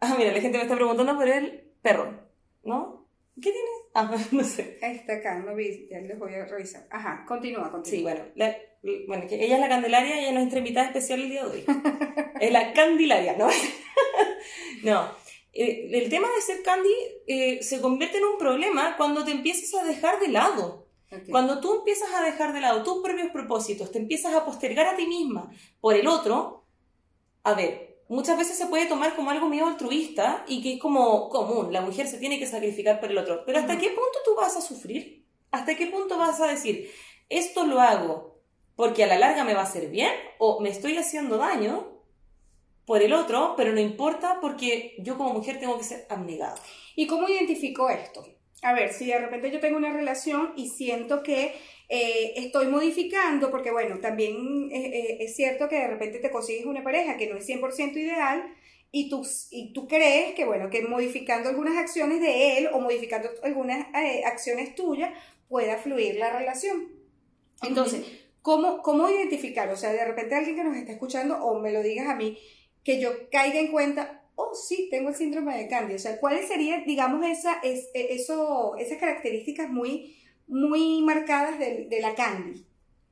Ah, 0.00 0.14
mira, 0.18 0.32
la 0.32 0.40
gente 0.40 0.56
me 0.58 0.64
está 0.64 0.74
preguntando 0.74 1.14
por 1.16 1.28
el 1.28 1.70
perro. 1.82 2.18
¿No? 2.62 3.06
¿Qué 3.36 3.52
tienes? 3.52 3.73
Ah, 3.96 4.10
no 4.32 4.42
sé. 4.44 4.78
Ahí 4.82 4.96
está 4.96 5.14
acá, 5.14 5.38
no 5.38 5.54
vi, 5.54 5.86
ya 5.88 6.00
les 6.00 6.18
voy 6.18 6.34
a 6.34 6.44
revisar. 6.46 6.86
Ajá, 6.90 7.24
continúa, 7.26 7.70
continúa. 7.70 7.84
Sí, 7.98 8.02
bueno. 8.02 8.22
la- 8.34 8.56
bueno, 9.06 9.26
que 9.26 9.36
ella 9.42 9.54
es 9.54 9.60
la 9.60 9.68
Candelaria, 9.68 10.18
ella 10.18 10.28
es 10.28 10.34
nuestra 10.34 10.58
invitada 10.58 10.86
especial 10.88 11.20
el 11.22 11.30
día 11.30 11.44
de 11.44 11.50
hoy. 11.50 11.64
es 12.40 12.52
la 12.52 12.72
Candelaria, 12.74 13.36
¿no? 13.36 13.48
no. 14.82 15.08
Eh, 15.52 15.88
el 15.92 16.10
tema 16.10 16.28
de 16.34 16.42
ser 16.42 16.62
Candy 16.62 16.92
eh, 17.28 17.62
se 17.62 17.80
convierte 17.80 18.18
en 18.18 18.24
un 18.24 18.36
problema 18.38 18.96
cuando 18.96 19.24
te 19.24 19.30
empiezas 19.30 19.80
a 19.80 19.86
dejar 19.86 20.18
de 20.20 20.28
lado. 20.28 20.88
Ok. 21.12 21.28
Cuando 21.30 21.60
tú 21.60 21.76
empiezas 21.76 22.12
a 22.12 22.22
dejar 22.24 22.52
de 22.52 22.60
lado 22.60 22.82
tus 22.82 23.02
propios 23.02 23.30
propósitos, 23.30 23.92
te 23.92 23.98
empiezas 23.98 24.34
a 24.34 24.44
postergar 24.44 24.86
a 24.86 24.96
ti 24.96 25.06
misma 25.06 25.50
por 25.80 25.94
el 25.94 26.08
otro, 26.08 26.66
a 27.44 27.54
ver, 27.54 27.93
muchas 28.08 28.38
veces 28.38 28.56
se 28.56 28.66
puede 28.66 28.86
tomar 28.86 29.14
como 29.16 29.30
algo 29.30 29.48
medio 29.48 29.66
altruista 29.66 30.44
y 30.46 30.62
que 30.62 30.74
es 30.74 30.80
como 30.80 31.28
común, 31.28 31.72
la 31.72 31.80
mujer 31.80 32.06
se 32.06 32.18
tiene 32.18 32.38
que 32.38 32.46
sacrificar 32.46 33.00
por 33.00 33.10
el 33.10 33.18
otro. 33.18 33.44
Pero 33.44 33.58
¿hasta 33.58 33.78
qué 33.78 33.88
punto 33.88 34.18
tú 34.24 34.34
vas 34.36 34.56
a 34.56 34.60
sufrir? 34.60 35.24
¿Hasta 35.50 35.76
qué 35.76 35.86
punto 35.86 36.18
vas 36.18 36.40
a 36.40 36.46
decir, 36.46 36.90
esto 37.28 37.64
lo 37.64 37.80
hago 37.80 38.40
porque 38.76 39.04
a 39.04 39.06
la 39.06 39.18
larga 39.18 39.44
me 39.44 39.54
va 39.54 39.60
a 39.60 39.64
hacer 39.64 39.88
bien 39.88 40.12
o 40.38 40.60
me 40.60 40.70
estoy 40.70 40.96
haciendo 40.96 41.38
daño 41.38 41.94
por 42.86 43.02
el 43.02 43.12
otro, 43.12 43.54
pero 43.56 43.72
no 43.72 43.80
importa 43.80 44.38
porque 44.40 44.96
yo 44.98 45.16
como 45.16 45.32
mujer 45.32 45.58
tengo 45.58 45.78
que 45.78 45.84
ser 45.84 46.06
abnegada? 46.10 46.56
¿Y 46.96 47.06
cómo 47.06 47.28
identifico 47.28 47.88
esto? 47.88 48.26
A 48.62 48.72
ver, 48.72 48.92
si 48.92 49.06
de 49.06 49.18
repente 49.18 49.50
yo 49.50 49.60
tengo 49.60 49.76
una 49.76 49.92
relación 49.92 50.52
y 50.56 50.68
siento 50.68 51.22
que 51.22 51.54
eh, 51.88 52.32
estoy 52.36 52.68
modificando, 52.68 53.50
porque 53.50 53.70
bueno, 53.70 53.98
también 54.00 54.70
eh, 54.72 54.86
eh, 54.86 55.16
es 55.20 55.36
cierto 55.36 55.68
que 55.68 55.76
de 55.76 55.88
repente 55.88 56.18
te 56.18 56.30
consigues 56.30 56.66
una 56.66 56.82
pareja 56.82 57.16
que 57.16 57.28
no 57.28 57.36
es 57.36 57.48
100% 57.48 57.96
ideal 57.96 58.54
y 58.96 59.08
tú, 59.08 59.26
y 59.50 59.72
tú 59.72 59.88
crees 59.88 60.36
que 60.36 60.44
bueno, 60.44 60.70
que 60.70 60.82
modificando 60.82 61.48
algunas 61.48 61.76
acciones 61.76 62.20
de 62.20 62.58
él 62.58 62.68
o 62.72 62.78
modificando 62.78 63.28
algunas 63.42 63.88
eh, 63.92 64.22
acciones 64.24 64.76
tuyas 64.76 65.12
pueda 65.48 65.78
fluir 65.78 66.14
la 66.14 66.30
relación. 66.30 66.92
Entonces, 67.62 68.06
¿cómo, 68.40 68.82
¿cómo 68.82 69.10
identificar? 69.10 69.68
O 69.70 69.76
sea, 69.76 69.92
de 69.92 70.04
repente 70.04 70.36
alguien 70.36 70.54
que 70.54 70.62
nos 70.62 70.76
está 70.76 70.92
escuchando 70.92 71.44
o 71.44 71.58
me 71.58 71.72
lo 71.72 71.82
digas 71.82 72.08
a 72.08 72.14
mí, 72.14 72.38
que 72.84 73.00
yo 73.00 73.28
caiga 73.32 73.58
en 73.58 73.72
cuenta, 73.72 74.22
oh 74.36 74.54
sí, 74.54 74.86
tengo 74.92 75.08
el 75.08 75.16
síndrome 75.16 75.58
de 75.58 75.66
Candy. 75.66 75.94
O 75.94 75.98
sea, 75.98 76.20
¿cuáles 76.20 76.46
serían, 76.46 76.84
digamos, 76.84 77.26
esa, 77.26 77.54
es, 77.64 77.88
eh, 77.94 78.06
eso, 78.10 78.76
esas 78.78 78.98
características 78.98 79.70
muy, 79.70 80.16
muy 80.46 81.02
marcadas 81.02 81.58
de, 81.58 81.86
de 81.88 82.00
la 82.00 82.14
Candy? 82.14 82.64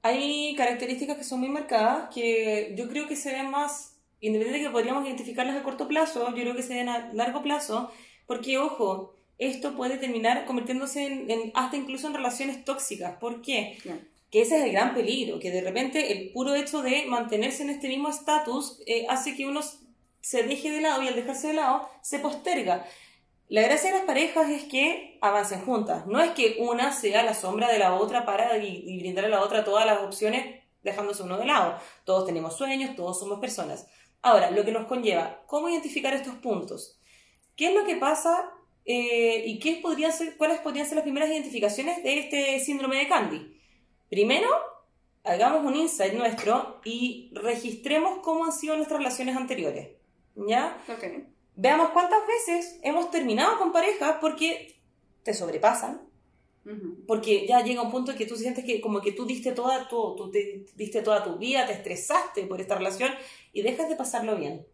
Hay 0.02 0.54
características 0.56 1.16
que 1.16 1.24
son 1.24 1.40
muy 1.40 1.48
marcadas 1.48 2.12
que 2.12 2.74
yo 2.76 2.88
creo 2.88 3.06
que 3.06 3.16
se 3.16 3.32
ven 3.32 3.50
más, 3.50 3.96
independientemente 4.20 4.58
de 4.58 4.64
que 4.68 4.72
podríamos 4.72 5.06
identificarlas 5.06 5.56
a 5.56 5.62
corto 5.62 5.86
plazo, 5.88 6.28
yo 6.30 6.42
creo 6.42 6.56
que 6.56 6.62
se 6.62 6.74
ven 6.74 6.88
a 6.88 7.12
largo 7.12 7.42
plazo, 7.42 7.90
porque 8.26 8.58
ojo, 8.58 9.14
esto 9.38 9.74
puede 9.76 9.98
terminar 9.98 10.44
convirtiéndose 10.44 11.06
en, 11.06 11.30
en- 11.30 11.52
hasta 11.54 11.76
incluso 11.76 12.06
en 12.08 12.14
relaciones 12.14 12.64
tóxicas. 12.64 13.16
¿Por 13.18 13.42
qué? 13.42 13.78
Que 14.30 14.42
ese 14.42 14.56
es 14.58 14.64
el 14.64 14.72
gran 14.72 14.94
peligro, 14.94 15.38
que 15.38 15.50
de 15.50 15.60
repente 15.60 16.12
el 16.12 16.30
puro 16.32 16.54
hecho 16.54 16.82
de 16.82 17.04
mantenerse 17.06 17.62
en 17.62 17.70
este 17.70 17.88
mismo 17.88 18.08
estatus 18.08 18.80
eh, 18.86 19.06
hace 19.08 19.34
que 19.36 19.46
uno 19.46 19.60
se 20.20 20.42
deje 20.44 20.70
de 20.70 20.80
lado 20.80 21.02
y 21.02 21.08
al 21.08 21.14
dejarse 21.16 21.48
de 21.48 21.54
lado 21.54 21.88
se 22.00 22.18
posterga. 22.18 22.86
La 23.52 23.61
gracia 23.61 23.90
de 23.90 23.99
las 23.99 24.06
parejas 24.06 24.49
es 24.49 24.64
que 24.64 25.18
avancen 25.21 25.62
juntas, 25.62 26.06
no 26.06 26.23
es 26.23 26.30
que 26.30 26.56
una 26.59 26.90
sea 26.90 27.23
la 27.23 27.35
sombra 27.35 27.71
de 27.71 27.78
la 27.78 27.97
otra 27.97 28.25
para 28.25 28.56
y, 28.56 28.99
brindar 28.99 29.26
a 29.26 29.28
la 29.28 29.42
otra 29.42 29.62
todas 29.62 29.85
las 29.85 30.00
opciones 30.00 30.62
dejándose 30.82 31.23
uno 31.23 31.37
de 31.37 31.44
lado. 31.44 31.78
Todos 32.06 32.25
tenemos 32.25 32.56
sueños, 32.56 32.97
todos 32.97 33.21
somos 33.21 33.40
personas. 33.40 33.87
Ahora, 34.23 34.50
lo 34.50 34.64
que 34.64 34.73
nos 34.73 34.87
conlleva, 34.87 35.42
¿cómo 35.47 35.68
identificar 35.68 36.14
estos 36.14 36.37
puntos? 36.37 36.99
¿Qué 37.54 37.66
es 37.66 37.75
lo 37.75 37.85
que 37.85 37.97
pasa 37.97 38.50
eh, 38.87 39.42
y 39.44 39.59
qué 39.59 39.82
cuáles 39.82 40.61
podrían 40.61 40.87
ser 40.87 40.97
las 40.97 41.02
primeras 41.02 41.28
identificaciones 41.28 42.02
de 42.02 42.21
este 42.21 42.59
síndrome 42.59 42.97
de 42.97 43.09
Candy? 43.09 43.61
Primero, 44.09 44.49
hagamos 45.25 45.62
un 45.62 45.76
insight 45.76 46.14
nuestro 46.14 46.80
y 46.87 47.30
registremos 47.35 48.21
cómo 48.23 48.47
han 48.47 48.52
sido 48.52 48.76
nuestras 48.76 48.97
relaciones 48.97 49.37
anteriores. 49.37 49.90
¿Ya? 50.37 50.75
Okay 50.88 51.31
veamos 51.56 51.90
cuántas 51.90 52.21
veces 52.26 52.78
hemos 52.82 53.11
terminado 53.11 53.59
con 53.59 53.73
parejas 53.73 54.16
porque 54.21 54.76
te 55.23 55.35
sobrepasan, 55.35 56.00
porque 57.09 57.47
ya 57.47 57.61
llega 57.62 57.82
un 57.82 57.90
punto 57.90 58.12
en 58.12 58.18
que 58.18 58.26
tú 58.26 58.37
sientes 58.37 58.64
que 58.64 58.80
como 58.80 59.00
que 59.00 59.12
tú 59.12 59.26
diste 59.26 59.52
toda 59.52 59.88
tu, 59.88 60.14
tú 60.16 60.30
te, 60.30 60.64
diste 60.76 61.02
toda 61.02 61.25
tu 61.25 61.37
vida, 61.37 61.66
te 61.66 61.73
estresaste 61.73 62.47
por 62.47 62.61
esta 62.61 62.76
relación 62.76 63.11
y 63.52 63.62
dejas 63.62 63.88
de 63.88 63.97
pasarlo 63.97 64.37
bien. 64.37 64.66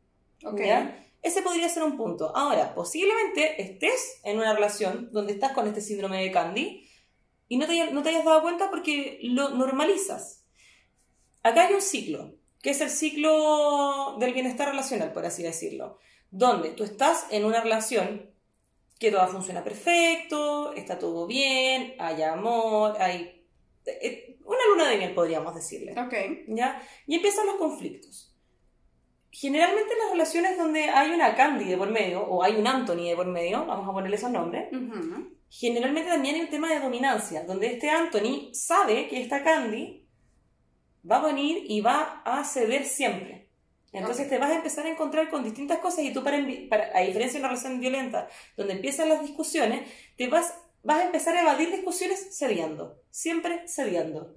Ese 1.22 1.42
podría 1.42 1.68
ser 1.68 1.82
un 1.82 1.96
punto. 1.96 2.34
Ahora, 2.36 2.74
posiblemente 2.74 3.60
estés 3.60 4.20
en 4.22 4.36
una 4.36 4.54
relación 4.54 5.10
donde 5.12 5.32
estás 5.32 5.52
con 5.52 5.66
este 5.66 5.80
síndrome 5.80 6.22
de 6.22 6.30
Candy 6.30 6.88
y 7.48 7.56
no 7.56 7.66
te, 7.66 7.90
no 7.90 8.02
te 8.02 8.10
hayas 8.10 8.24
dado 8.24 8.42
cuenta 8.42 8.70
porque 8.70 9.18
lo 9.22 9.50
normalizas. 9.50 10.44
Acá 11.42 11.66
hay 11.66 11.74
un 11.74 11.82
ciclo, 11.82 12.34
que 12.62 12.70
es 12.70 12.80
el 12.82 12.90
ciclo 12.90 14.16
del 14.20 14.34
bienestar 14.34 14.68
relacional, 14.68 15.12
por 15.12 15.24
así 15.24 15.42
decirlo 15.42 15.98
donde 16.30 16.70
tú 16.70 16.84
estás 16.84 17.26
en 17.30 17.44
una 17.44 17.60
relación 17.60 18.30
que 18.98 19.10
todo 19.10 19.26
funciona 19.28 19.62
perfecto, 19.62 20.72
está 20.74 20.98
todo 20.98 21.26
bien, 21.26 21.94
hay 21.98 22.22
amor, 22.22 22.96
hay 23.00 23.44
eh, 23.86 24.38
una 24.44 24.58
luna 24.70 24.88
de 24.88 24.98
miel, 24.98 25.14
podríamos 25.14 25.54
decirle. 25.54 25.92
Ok. 25.92 26.14
¿Ya? 26.48 26.82
Y 27.06 27.14
empiezan 27.16 27.46
los 27.46 27.56
conflictos. 27.56 28.34
Generalmente 29.30 29.92
en 29.92 29.98
las 29.98 30.10
relaciones 30.10 30.56
donde 30.56 30.84
hay 30.88 31.10
una 31.10 31.36
Candy 31.36 31.66
de 31.66 31.76
por 31.76 31.90
medio, 31.90 32.22
o 32.22 32.42
hay 32.42 32.56
un 32.56 32.66
Anthony 32.66 33.08
de 33.08 33.16
por 33.16 33.26
medio, 33.26 33.66
vamos 33.66 33.88
a 33.88 33.92
ponerle 33.92 34.16
esos 34.16 34.30
nombres, 34.30 34.68
generalmente 35.50 36.10
también 36.10 36.36
hay 36.36 36.40
un 36.40 36.50
tema 36.50 36.72
de 36.72 36.80
dominancia, 36.80 37.44
donde 37.44 37.68
este 37.74 37.90
Anthony 37.90 38.50
sabe 38.52 39.06
que 39.06 39.20
esta 39.20 39.44
Candy 39.44 40.06
va 41.08 41.16
a 41.18 41.26
venir 41.26 41.64
y 41.68 41.80
va 41.80 42.22
a 42.24 42.42
ceder 42.42 42.84
siempre. 42.84 43.37
Entonces 43.92 44.28
te 44.28 44.38
vas 44.38 44.50
a 44.50 44.56
empezar 44.56 44.86
a 44.86 44.90
encontrar 44.90 45.30
con 45.30 45.42
distintas 45.42 45.78
cosas 45.78 46.04
y 46.04 46.12
tú, 46.12 46.22
para, 46.22 46.36
a 46.36 47.00
diferencia 47.00 47.38
de 47.38 47.40
una 47.40 47.48
relación 47.48 47.80
violenta, 47.80 48.28
donde 48.56 48.74
empiezan 48.74 49.08
las 49.08 49.22
discusiones, 49.22 49.88
te 50.16 50.28
vas, 50.28 50.54
vas 50.82 51.00
a 51.00 51.06
empezar 51.06 51.36
a 51.36 51.42
evadir 51.42 51.70
discusiones 51.70 52.36
cediendo, 52.36 53.00
siempre 53.10 53.66
cediendo. 53.66 54.34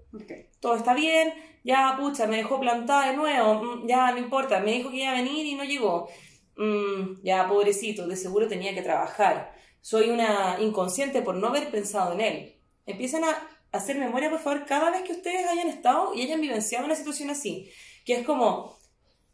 Todo 0.61 0.75
está 0.75 0.93
bien, 0.93 1.33
ya, 1.63 1.95
pucha, 1.99 2.27
me 2.27 2.37
dejó 2.37 2.59
plantada 2.59 3.11
de 3.11 3.17
nuevo, 3.17 3.55
mm, 3.61 3.87
ya, 3.87 4.11
no 4.11 4.19
importa, 4.19 4.59
me 4.59 4.73
dijo 4.73 4.89
que 4.89 4.97
iba 4.97 5.11
a 5.11 5.15
venir 5.15 5.45
y 5.45 5.55
no 5.55 5.63
llegó. 5.63 6.07
Mm, 6.55 7.21
ya, 7.23 7.47
pobrecito, 7.47 8.07
de 8.07 8.15
seguro 8.15 8.47
tenía 8.47 8.73
que 8.73 8.81
trabajar. 8.81 9.53
Soy 9.81 10.09
una 10.09 10.57
inconsciente 10.59 11.21
por 11.21 11.35
no 11.35 11.47
haber 11.47 11.71
pensado 11.71 12.13
en 12.13 12.21
él. 12.21 12.55
Empiezan 12.85 13.23
a 13.25 13.49
hacer 13.71 13.97
memoria, 13.97 14.29
por 14.29 14.39
favor, 14.39 14.65
cada 14.65 14.91
vez 14.91 15.01
que 15.03 15.13
ustedes 15.13 15.47
hayan 15.47 15.67
estado 15.67 16.13
y 16.13 16.21
hayan 16.21 16.41
vivenciado 16.41 16.85
una 16.85 16.95
situación 16.95 17.29
así, 17.29 17.69
que 18.05 18.15
es 18.15 18.25
como 18.25 18.80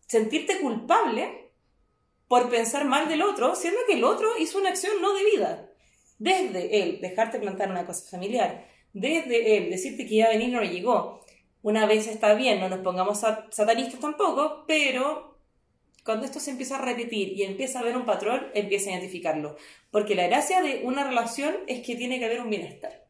sentirte 0.08 0.60
culpable 0.60 1.52
por 2.28 2.50
pensar 2.50 2.86
mal 2.86 3.08
del 3.08 3.22
otro, 3.22 3.56
siendo 3.56 3.80
que 3.88 3.94
el 3.94 4.04
otro 4.04 4.38
hizo 4.40 4.58
una 4.58 4.70
acción 4.70 5.02
no 5.02 5.14
debida. 5.14 5.70
Desde 6.18 6.82
él 6.82 7.00
dejarte 7.00 7.40
plantar 7.40 7.70
una 7.70 7.86
cosa 7.86 8.10
familiar, 8.10 8.68
desde 8.94 9.58
él 9.58 9.70
decirte 9.70 10.06
que 10.08 10.16
iba 10.16 10.28
a 10.28 10.32
venir 10.32 10.50
no 10.50 10.64
llegó. 10.64 11.22
Una 11.62 11.86
vez 11.86 12.08
está 12.08 12.34
bien, 12.34 12.60
no 12.60 12.70
nos 12.70 12.80
pongamos 12.80 13.20
satanistas 13.52 14.00
tampoco, 14.00 14.66
pero 14.68 15.38
cuando 16.04 16.26
esto 16.26 16.40
se 16.40 16.52
empieza 16.52 16.78
a 16.78 16.82
repetir 16.82 17.34
y 17.34 17.44
empieza 17.44 17.80
a 17.80 17.82
haber 17.82 17.98
un 17.98 18.06
patrón, 18.06 18.48
empieza 18.54 18.90
a 18.90 18.94
identificarlo. 18.94 19.58
Porque 19.92 20.16
la 20.16 20.28
gracia 20.28 20.62
de 20.62 20.82
una 20.84 21.04
relación 21.04 21.56
es 21.68 21.86
que 21.86 21.96
tiene 21.96 22.20
que 22.20 22.26
haber 22.26 22.42
un 22.42 22.50
bienestar 22.50 23.07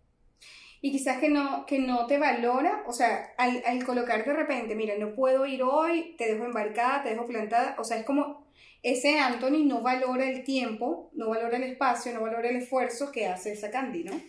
y 0.81 0.91
quizás 0.91 1.19
que 1.19 1.29
no, 1.29 1.65
que 1.65 1.79
no 1.79 2.05
te 2.07 2.17
valora, 2.17 2.83
o 2.87 2.93
sea, 2.93 3.33
al, 3.37 3.63
al 3.65 3.83
colocar 3.85 4.23
de 4.23 4.33
repente, 4.33 4.75
mira, 4.75 4.95
no 4.97 5.15
puedo 5.15 5.45
ir 5.45 5.63
hoy, 5.63 6.15
te 6.17 6.31
dejo 6.31 6.45
embarcada, 6.45 7.03
te 7.03 7.09
dejo 7.09 7.25
plantada, 7.25 7.75
o 7.79 7.83
sea, 7.83 7.97
es 7.97 8.05
como 8.05 8.47
ese 8.83 9.19
Anthony 9.19 9.65
no 9.65 9.81
valora 9.81 10.29
el 10.29 10.43
tiempo, 10.43 11.09
no 11.13 11.29
valora 11.29 11.57
el 11.57 11.63
espacio, 11.63 12.13
no 12.13 12.21
valora 12.21 12.49
el 12.49 12.57
esfuerzo 12.57 13.11
que 13.11 13.25
hace 13.25 13.53
esa 13.53 13.71
Candy, 13.71 14.03
¿no? 14.03 14.21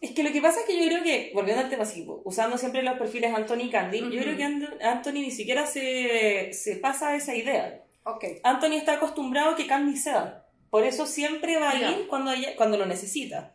Es 0.00 0.10
que 0.10 0.24
lo 0.24 0.32
que 0.32 0.42
pasa 0.42 0.60
es 0.60 0.66
que 0.66 0.76
yo 0.76 0.88
creo 0.88 1.04
que, 1.04 1.30
volviendo 1.32 1.62
al 1.62 1.70
tema 1.70 1.84
usando 2.24 2.58
siempre 2.58 2.82
los 2.82 2.98
perfiles 2.98 3.32
Anthony 3.32 3.66
y 3.66 3.70
Candy, 3.70 4.00
yo 4.00 4.20
creo 4.20 4.36
que 4.36 4.42
Anthony 4.84 5.12
ni 5.12 5.30
siquiera 5.30 5.64
se, 5.64 6.52
se 6.52 6.76
pasa 6.76 7.14
esa 7.14 7.36
idea. 7.36 7.84
Okay. 8.02 8.40
Anthony 8.42 8.72
está 8.72 8.94
acostumbrado 8.94 9.50
a 9.50 9.56
que 9.56 9.68
Candy 9.68 9.96
sea. 9.96 10.44
Por 10.70 10.84
eso 10.84 11.06
siempre 11.06 11.56
va 11.56 11.70
a 11.70 11.76
ir 11.76 12.08
cuando, 12.08 12.32
cuando 12.56 12.78
lo 12.78 12.86
necesita. 12.86 13.54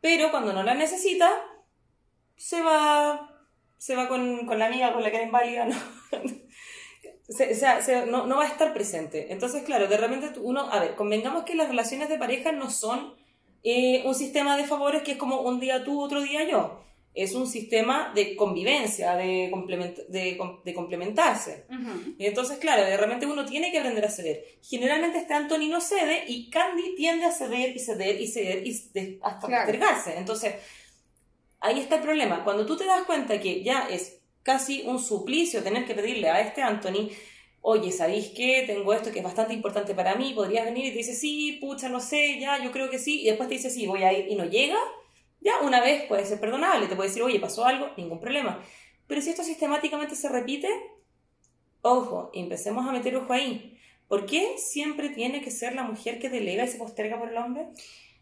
Pero 0.00 0.32
cuando 0.32 0.52
no 0.52 0.64
la 0.64 0.74
necesita, 0.74 1.30
se 2.36 2.60
va, 2.62 3.30
se 3.78 3.96
va 3.96 4.08
con, 4.08 4.46
con 4.46 4.58
la 4.58 4.66
amiga 4.66 4.92
con 4.92 5.02
la 5.02 5.10
que 5.10 5.16
era 5.16 5.26
inválida, 5.26 5.66
¿no? 5.66 5.76
o 7.28 7.32
sea, 7.32 8.04
no, 8.06 8.26
no, 8.26 8.36
va 8.36 8.44
a 8.44 8.48
estar 8.48 8.74
presente. 8.74 9.32
Entonces, 9.32 9.62
claro, 9.62 9.88
de 9.88 9.96
repente 9.96 10.38
uno, 10.40 10.70
a 10.70 10.80
ver, 10.80 10.94
convengamos 10.94 11.44
que 11.44 11.54
las 11.54 11.68
relaciones 11.68 12.08
de 12.08 12.18
pareja 12.18 12.52
no 12.52 12.70
son 12.70 13.14
eh, 13.62 14.02
un 14.04 14.14
sistema 14.14 14.56
de 14.56 14.64
favores 14.64 15.02
que 15.02 15.12
es 15.12 15.16
como 15.16 15.40
un 15.40 15.58
día 15.58 15.84
tú, 15.84 16.00
otro 16.00 16.20
día 16.20 16.48
yo. 16.48 16.80
Es 17.14 17.34
un 17.34 17.46
sistema 17.46 18.10
de 18.12 18.34
convivencia, 18.34 19.14
de, 19.14 19.48
de, 20.08 20.38
de 20.64 20.74
complementarse. 20.74 21.64
Y 22.18 22.26
entonces, 22.26 22.58
claro, 22.58 22.84
de 22.84 22.96
repente 22.96 23.24
uno 23.24 23.44
tiene 23.44 23.70
que 23.70 23.78
aprender 23.78 24.04
a 24.04 24.10
ceder. 24.10 24.44
Generalmente 24.60 25.18
este 25.18 25.32
Anthony 25.32 25.68
no 25.70 25.80
cede 25.80 26.24
y 26.26 26.50
Candy 26.50 26.96
tiende 26.96 27.26
a 27.26 27.30
ceder 27.30 27.74
y 27.74 27.78
ceder 27.78 28.20
y 28.20 28.26
ceder 28.26 28.66
y 28.66 29.18
hasta 29.22 29.46
claro. 29.46 29.72
Entonces, 30.16 30.54
ahí 31.64 31.80
está 31.80 31.96
el 31.96 32.02
problema. 32.02 32.44
Cuando 32.44 32.66
tú 32.66 32.76
te 32.76 32.84
das 32.84 33.04
cuenta 33.04 33.40
que 33.40 33.62
ya 33.62 33.88
es 33.88 34.20
casi 34.42 34.82
un 34.82 34.98
suplicio 34.98 35.62
tener 35.62 35.86
que 35.86 35.94
pedirle 35.94 36.28
a 36.28 36.40
este 36.40 36.62
Anthony, 36.62 37.10
oye, 37.62 37.90
¿sabéis 37.90 38.28
qué? 38.36 38.64
Tengo 38.66 38.92
esto 38.92 39.10
que 39.10 39.20
es 39.20 39.24
bastante 39.24 39.54
importante 39.54 39.94
para 39.94 40.14
mí, 40.14 40.34
podrías 40.34 40.66
venir 40.66 40.84
y 40.84 40.90
te 40.90 40.98
dice, 40.98 41.14
sí, 41.14 41.58
pucha, 41.62 41.88
no 41.88 42.00
sé, 42.00 42.38
ya, 42.38 42.62
yo 42.62 42.70
creo 42.70 42.90
que 42.90 42.98
sí, 42.98 43.22
y 43.22 43.26
después 43.26 43.48
te 43.48 43.54
dice, 43.54 43.70
sí, 43.70 43.86
voy 43.86 44.02
a 44.02 44.12
ir 44.12 44.28
y 44.28 44.36
no 44.36 44.44
llega, 44.44 44.76
ya 45.40 45.60
una 45.62 45.80
vez 45.80 46.04
puede 46.04 46.26
ser 46.26 46.38
perdonable, 46.38 46.86
te 46.86 46.96
puede 46.96 47.08
decir, 47.08 47.22
oye, 47.22 47.40
pasó 47.40 47.64
algo, 47.64 47.88
ningún 47.96 48.20
problema. 48.20 48.62
Pero 49.06 49.22
si 49.22 49.30
esto 49.30 49.42
sistemáticamente 49.42 50.14
se 50.14 50.28
repite, 50.28 50.68
ojo, 51.80 52.30
empecemos 52.34 52.86
a 52.86 52.92
meter 52.92 53.16
ojo 53.16 53.32
ahí. 53.32 53.78
¿Por 54.08 54.26
qué 54.26 54.58
siempre 54.58 55.08
tiene 55.08 55.40
que 55.40 55.50
ser 55.50 55.74
la 55.74 55.84
mujer 55.84 56.18
que 56.18 56.28
delega 56.28 56.64
y 56.64 56.68
se 56.68 56.76
posterga 56.76 57.18
por 57.18 57.30
el 57.30 57.38
hombre? 57.38 57.68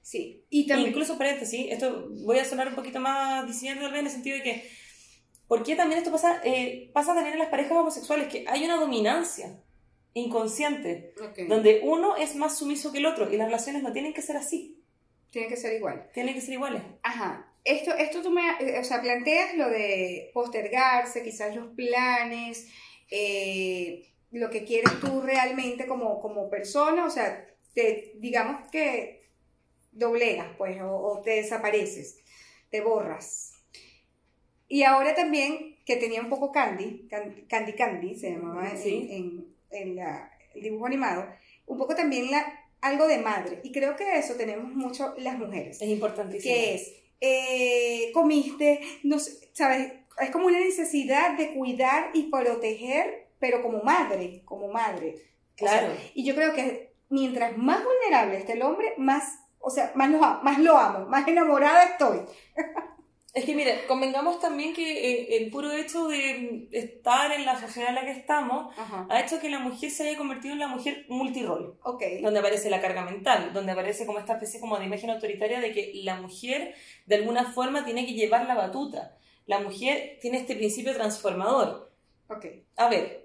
Sí. 0.03 0.45
Y 0.51 0.67
también... 0.67 0.91
Incluso 0.91 1.17
paréntesis, 1.17 1.67
esto 1.71 2.09
voy 2.11 2.39
a 2.39 2.45
sonar 2.45 2.69
un 2.69 2.75
poquito 2.75 3.01
más 3.01 3.47
vez 3.47 3.63
en 3.63 3.79
el 3.79 4.11
sentido 4.11 4.37
de 4.37 4.43
que, 4.43 4.71
¿por 5.47 5.63
qué 5.63 5.77
también 5.77 5.99
esto 5.99 6.11
pasa, 6.11 6.41
eh, 6.45 6.91
pasa 6.93 7.15
también 7.15 7.35
en 7.35 7.39
las 7.39 7.49
parejas 7.49 7.73
homosexuales? 7.73 8.29
Que 8.29 8.45
hay 8.49 8.65
una 8.65 8.77
dominancia 8.77 9.61
inconsciente, 10.15 11.15
donde 11.49 11.81
uno 11.85 12.17
es 12.17 12.37
más 12.37 12.59
sumiso 12.59 12.93
que 12.93 12.99
el 12.99 13.07
otro 13.07 13.33
y 13.33 13.37
las 13.37 13.47
relaciones 13.47 13.83
no 13.83 13.93
tienen 13.93 14.13
que 14.13 14.23
ser 14.23 14.37
así. 14.37 14.83
Tienen 15.31 15.49
que 15.49 15.57
ser 15.57 15.75
iguales. 15.75 16.13
Tienen 16.13 16.35
que 16.35 16.43
ser 16.43 16.55
iguales. 16.55 16.83
Ajá. 17.03 17.49
Esto, 17.65 17.95
esto 17.95 18.23
tú 18.23 18.31
me, 18.31 18.43
eh, 18.61 18.79
o 18.81 18.85
sea, 18.85 19.01
planteas 19.01 19.55
lo 19.57 19.71
de 19.71 20.31
postergarse, 20.35 21.23
quizás 21.23 21.55
los 21.55 21.75
planes, 21.75 22.69
eh, 23.11 24.11
lo 24.33 24.51
que 24.51 24.65
quieres 24.65 24.99
tú 25.01 25.23
realmente 25.23 25.87
como, 25.87 26.21
como 26.21 26.51
persona, 26.51 27.07
o 27.07 27.11
sea, 27.11 27.47
te, 27.73 28.13
digamos 28.17 28.69
que 28.71 29.22
doblegas, 29.93 30.49
pues, 30.57 30.79
o, 30.83 31.21
te 31.23 31.31
desapareces, 31.31 32.19
te 32.71 32.81
borras. 32.81 33.53
Y 34.69 34.83
ahora 34.85 35.15
también, 35.15 35.77
que 35.85 35.97
tenía 35.97 36.21
un 36.21 36.31
poco 36.31 36.51
Candy, 36.51 37.09
Candy 37.49 37.73
Candy, 37.75 38.15
se 38.17 38.33
llamaba 38.33 38.71
en, 38.71 39.47
el 39.71 40.01
dibujo 40.55 40.87
animado, 40.87 41.27
un 41.67 41.79
poco 41.79 41.95
también 41.95 42.31
la, 42.31 42.63
algo 42.81 43.07
de 43.07 43.19
madre. 43.19 43.61
Y 43.63 43.73
creo 43.73 43.97
que 43.97 44.19
eso 44.19 44.35
tenemos 44.35 44.75
mucho 44.75 45.15
las 45.19 45.39
mujeres. 45.39 45.81
Es 45.81 45.89
importantísimo. 45.89 46.55
Que 46.55 46.75
es, 46.75 46.93
eh, 47.21 48.11
comiste, 48.13 48.81
no 49.03 49.19
¿sabes? 49.53 49.93
Es 50.21 50.31
como 50.31 50.47
una 50.47 50.61
necesidad 50.61 51.37
de 51.37 51.53
cuidar 51.55 52.11
y 52.15 52.25
proteger, 52.25 53.29
pero 53.39 53.63
como 53.63 53.83
madre, 53.83 54.43
como 54.45 54.69
madre. 54.69 55.17
Claro. 55.55 55.93
y 56.15 56.25
yo 56.25 56.35
creo 56.35 56.55
que 56.55 56.93
mientras 57.09 57.57
más 57.57 57.85
vulnerable 57.85 58.39
esté 58.39 58.55
el 58.55 58.63
hombre, 58.63 58.95
más 58.97 59.42
o 59.63 59.71
sea, 59.71 59.93
más 59.95 60.11
lo, 60.11 60.19
más 60.19 60.59
lo 60.59 60.77
amo, 60.77 61.07
más 61.07 61.27
enamorada 61.27 61.85
estoy. 61.85 62.21
Es 63.35 63.47
que 63.47 63.55
mire, 63.55 63.87
convengamos 63.87 64.41
también 64.41 64.75
que 64.75 65.11
eh, 65.11 65.39
el 65.39 65.51
puro 65.51 65.73
hecho 65.73 66.07
de 66.09 66.69
estar 66.71 67.33
en 67.33 67.47
la 67.47 67.59
sociedad 67.59 67.89
en 67.89 67.95
la 67.95 68.05
que 68.05 68.11
estamos 68.11 68.79
Ajá. 68.79 69.07
ha 69.09 69.21
hecho 69.21 69.41
que 69.41 69.49
la 69.49 69.59
mujer 69.59 69.91
se 69.91 70.07
haya 70.07 70.19
convertido 70.19 70.53
en 70.53 70.61
la 70.61 70.67
mujer 70.69 71.07
multirol. 71.09 71.79
Ok. 71.83 72.03
donde 72.21 72.41
aparece 72.41 72.69
la 72.69 72.83
carga 72.83 73.07
mental, 73.07 73.55
donde 73.55 73.73
aparece 73.73 74.05
como 74.05 74.19
esta 74.19 74.35
especie 74.35 74.61
como 74.61 74.79
de 74.79 74.85
imagen 74.85 75.09
autoritaria 75.09 75.61
de 75.61 75.73
que 75.73 75.93
la 76.05 76.17
mujer 76.21 76.75
de 77.07 77.15
alguna 77.15 77.51
forma 77.53 77.87
tiene 77.87 78.05
que 78.05 78.13
llevar 78.13 78.47
la 78.47 78.55
batuta. 78.55 79.17
La 79.47 79.61
mujer 79.61 80.19
tiene 80.21 80.37
este 80.37 80.55
principio 80.55 80.93
transformador. 80.93 81.91
Ok. 82.29 82.45
A 82.77 82.91
ver, 82.91 83.22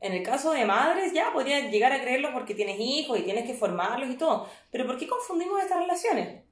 en 0.00 0.12
el 0.12 0.22
caso 0.22 0.52
de 0.52 0.64
madres 0.64 1.12
ya 1.12 1.32
podrían 1.32 1.70
llegar 1.70 1.92
a 1.92 2.00
creerlo 2.00 2.32
porque 2.32 2.54
tienes 2.54 2.78
hijos 2.80 3.18
y 3.18 3.22
tienes 3.22 3.44
que 3.44 3.54
formarlos 3.54 4.10
y 4.10 4.14
todo, 4.16 4.48
pero 4.70 4.86
¿por 4.86 4.96
qué 4.98 5.06
confundimos 5.06 5.60
estas 5.62 5.78
relaciones? 5.80 6.42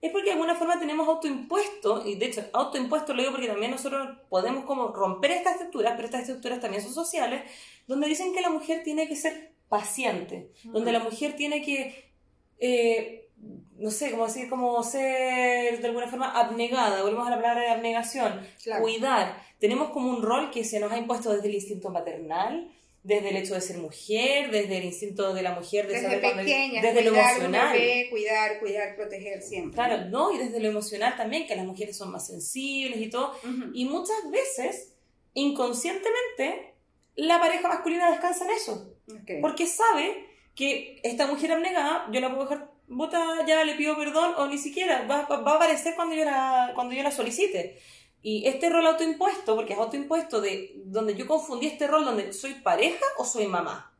Es 0.00 0.12
porque 0.12 0.26
de 0.26 0.32
alguna 0.34 0.54
forma 0.54 0.78
tenemos 0.78 1.08
autoimpuesto, 1.08 2.06
y 2.06 2.14
de 2.14 2.26
hecho 2.26 2.44
autoimpuesto 2.52 3.14
lo 3.14 3.20
digo 3.22 3.32
porque 3.32 3.48
también 3.48 3.72
nosotros 3.72 4.08
podemos 4.28 4.64
como 4.64 4.88
romper 4.88 5.32
estas 5.32 5.54
estructuras, 5.54 5.94
pero 5.96 6.04
estas 6.06 6.20
estructuras 6.22 6.60
también 6.60 6.82
son 6.82 6.94
sociales, 6.94 7.42
donde 7.88 8.06
dicen 8.06 8.32
que 8.32 8.40
la 8.40 8.50
mujer 8.50 8.84
tiene 8.84 9.08
que 9.08 9.16
ser 9.16 9.52
paciente, 9.68 10.50
donde 10.64 10.92
la 10.92 11.00
mujer 11.00 11.34
tiene 11.34 11.62
que, 11.62 12.12
eh, 12.60 13.28
no 13.76 13.90
sé, 13.90 14.10
como 14.12 14.26
decir, 14.26 14.48
como 14.48 14.82
ser 14.84 15.80
de 15.80 15.88
alguna 15.88 16.06
forma 16.06 16.30
abnegada, 16.30 17.02
volvemos 17.02 17.26
a 17.26 17.30
la 17.30 17.36
palabra 17.36 17.62
de 17.62 17.70
abnegación, 17.70 18.40
Claro. 18.62 18.82
cuidar. 18.82 19.42
Tenemos 19.58 19.90
como 19.90 20.10
un 20.10 20.22
rol 20.22 20.50
que 20.50 20.62
se 20.62 20.78
nos 20.78 20.92
ha 20.92 20.98
impuesto 20.98 21.32
desde 21.32 21.48
el 21.48 21.54
instinto 21.56 21.90
maternal, 21.90 22.70
desde 23.04 23.30
el 23.30 23.36
hecho 23.36 23.54
de 23.54 23.60
ser 23.60 23.78
mujer, 23.78 24.50
desde 24.50 24.78
el 24.78 24.84
instinto 24.84 25.32
de 25.32 25.42
la 25.42 25.52
mujer 25.52 25.86
de 25.86 25.94
Desde 25.94 26.06
saber 26.20 26.36
pequeña, 26.36 26.82
desde 26.82 27.02
lo 27.02 27.10
cuidar 27.10 27.36
un 27.38 27.44
emocional. 27.44 27.72
bebé, 27.78 28.06
cuidar, 28.10 28.58
cuidar, 28.60 28.96
proteger 28.96 29.40
siempre. 29.42 29.74
Claro, 29.74 30.04
no, 30.06 30.32
y 30.32 30.38
desde 30.38 30.60
lo 30.60 30.68
emocional 30.68 31.16
también, 31.16 31.46
que 31.46 31.56
las 31.56 31.64
mujeres 31.64 31.96
son 31.96 32.10
más 32.10 32.26
sensibles 32.26 33.00
y 33.00 33.08
todo. 33.08 33.32
Ujú. 33.44 33.70
Y 33.72 33.84
muchas 33.86 34.16
veces, 34.30 34.94
inconscientemente, 35.34 36.74
la 37.16 37.38
pareja 37.40 37.68
masculina 37.68 38.10
descansa 38.10 38.44
en 38.44 38.50
eso. 38.52 38.94
Ok. 39.10 39.30
Porque 39.40 39.66
sabe 39.66 40.26
que 40.54 41.00
esta 41.02 41.26
mujer 41.26 41.52
abnegada, 41.52 42.06
yo 42.12 42.20
la 42.20 42.30
puedo 42.34 42.48
dejar 42.48 42.70
bota, 42.90 43.22
ya 43.46 43.64
le 43.64 43.74
pido 43.74 43.96
perdón, 43.98 44.32
o 44.38 44.46
ni 44.46 44.56
siquiera, 44.56 45.02
va, 45.06 45.26
va- 45.26 45.42
va 45.42 45.52
a 45.52 45.56
aparecer 45.56 45.94
cuando 45.94 46.14
yo, 46.14 46.24
la, 46.24 46.72
cuando 46.74 46.94
yo 46.94 47.02
la 47.02 47.10
solicite. 47.10 47.78
Y 48.22 48.46
este 48.46 48.68
rol 48.68 48.86
autoimpuesto, 48.86 49.54
porque 49.54 49.74
es 49.74 49.78
autoimpuesto, 49.78 50.40
de 50.40 50.72
donde 50.84 51.14
yo 51.14 51.26
confundí 51.26 51.66
este 51.66 51.86
rol 51.86 52.04
donde 52.04 52.32
soy 52.32 52.54
pareja 52.54 53.04
o 53.16 53.24
soy 53.24 53.46
mamá, 53.46 53.92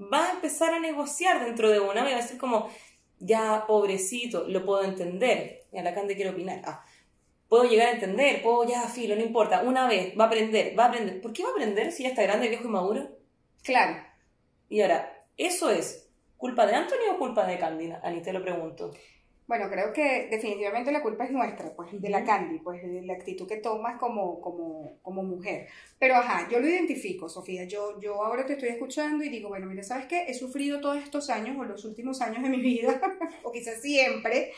va 0.00 0.28
a 0.28 0.32
empezar 0.32 0.72
a 0.72 0.78
negociar 0.78 1.44
dentro 1.44 1.70
de 1.70 1.80
una, 1.80 2.04
me 2.04 2.12
va 2.12 2.18
a 2.18 2.22
decir 2.22 2.38
como, 2.38 2.70
ya, 3.18 3.64
pobrecito, 3.66 4.44
lo 4.48 4.64
puedo 4.64 4.84
entender. 4.84 5.64
Y 5.72 5.78
a 5.78 5.82
la 5.82 5.94
Cande 5.94 6.14
quiero 6.14 6.32
opinar. 6.32 6.62
Ah, 6.64 6.84
puedo 7.48 7.64
llegar 7.64 7.88
a 7.88 7.92
entender, 7.92 8.42
puedo, 8.42 8.68
ya, 8.68 8.82
filo, 8.82 9.16
no 9.16 9.22
importa, 9.22 9.62
una 9.62 9.88
vez, 9.88 10.18
va 10.18 10.24
a 10.24 10.26
aprender, 10.28 10.78
va 10.78 10.84
a 10.84 10.88
aprender. 10.88 11.20
¿Por 11.20 11.32
qué 11.32 11.42
va 11.42 11.50
a 11.50 11.52
aprender 11.52 11.92
si 11.92 12.04
ya 12.04 12.10
está 12.10 12.22
grande, 12.22 12.48
viejo 12.48 12.64
y 12.64 12.70
maduro? 12.70 13.08
Claro. 13.62 14.02
Y 14.68 14.80
ahora, 14.80 15.26
¿eso 15.36 15.70
es 15.70 16.08
culpa 16.36 16.66
de 16.66 16.74
Anthony 16.74 17.12
o 17.12 17.18
culpa 17.18 17.46
de 17.46 17.58
Candy? 17.58 17.92
Ani, 18.02 18.22
te 18.22 18.32
lo 18.32 18.42
pregunto. 18.42 18.92
Bueno, 19.46 19.68
creo 19.68 19.92
que 19.92 20.28
definitivamente 20.30 20.90
la 20.90 21.02
culpa 21.02 21.24
es 21.24 21.30
nuestra, 21.30 21.74
pues, 21.76 21.90
de 22.00 22.08
la. 22.08 22.24
Candy, 22.24 22.60
pues, 22.60 22.82
de 22.82 23.02
la 23.02 23.12
actitud 23.12 23.46
que 23.46 23.58
tomas 23.58 23.98
como, 23.98 24.40
como, 24.40 24.98
como 25.02 25.22
mujer. 25.22 25.68
Pero, 25.98 26.14
ajá, 26.16 26.48
yo 26.50 26.60
lo 26.60 26.66
identifico, 26.68 27.28
Sofía. 27.28 27.64
Yo, 27.64 28.00
yo 28.00 28.22
ahora 28.24 28.46
te 28.46 28.54
estoy 28.54 28.70
escuchando 28.70 29.22
y 29.22 29.28
digo, 29.28 29.50
bueno, 29.50 29.66
mira, 29.66 29.82
¿sabes 29.82 30.06
qué? 30.06 30.24
He 30.28 30.34
sufrido 30.34 30.80
todos 30.80 30.96
estos 31.02 31.28
años, 31.28 31.58
o 31.58 31.64
los 31.64 31.84
últimos 31.84 32.22
años 32.22 32.42
de 32.42 32.48
mi 32.48 32.60
vida, 32.60 32.98
o 33.42 33.52
quizás 33.52 33.82
siempre, 33.82 34.52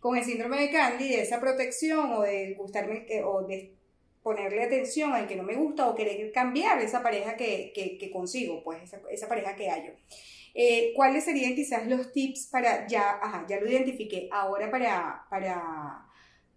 con 0.00 0.16
el 0.16 0.24
síndrome 0.24 0.58
de 0.58 0.70
Candy, 0.70 1.08
de 1.08 1.20
esa 1.22 1.38
protección, 1.38 2.10
o 2.12 2.22
de 2.22 2.54
gustarme, 2.54 3.04
eh, 3.10 3.22
o 3.22 3.42
de 3.42 3.74
ponerle 4.22 4.62
atención 4.62 5.12
al 5.12 5.28
que 5.28 5.36
no 5.36 5.42
me 5.42 5.54
gusta, 5.54 5.86
o 5.88 5.94
querer 5.94 6.32
cambiar 6.32 6.80
esa 6.80 7.02
pareja 7.02 7.36
que, 7.36 7.72
que, 7.74 7.98
que 7.98 8.10
consigo, 8.10 8.62
pues, 8.64 8.82
esa, 8.84 9.00
esa 9.10 9.28
pareja 9.28 9.54
que 9.54 9.68
hallo. 9.68 9.92
Eh, 10.54 10.92
¿Cuáles 10.94 11.24
serían 11.24 11.54
quizás 11.54 11.86
los 11.86 12.12
tips 12.12 12.46
para 12.46 12.86
ya, 12.86 13.18
ajá, 13.22 13.46
ya 13.48 13.60
lo 13.60 13.68
identifiqué, 13.68 14.28
ahora 14.32 14.70
para, 14.70 15.26
para, 15.30 16.06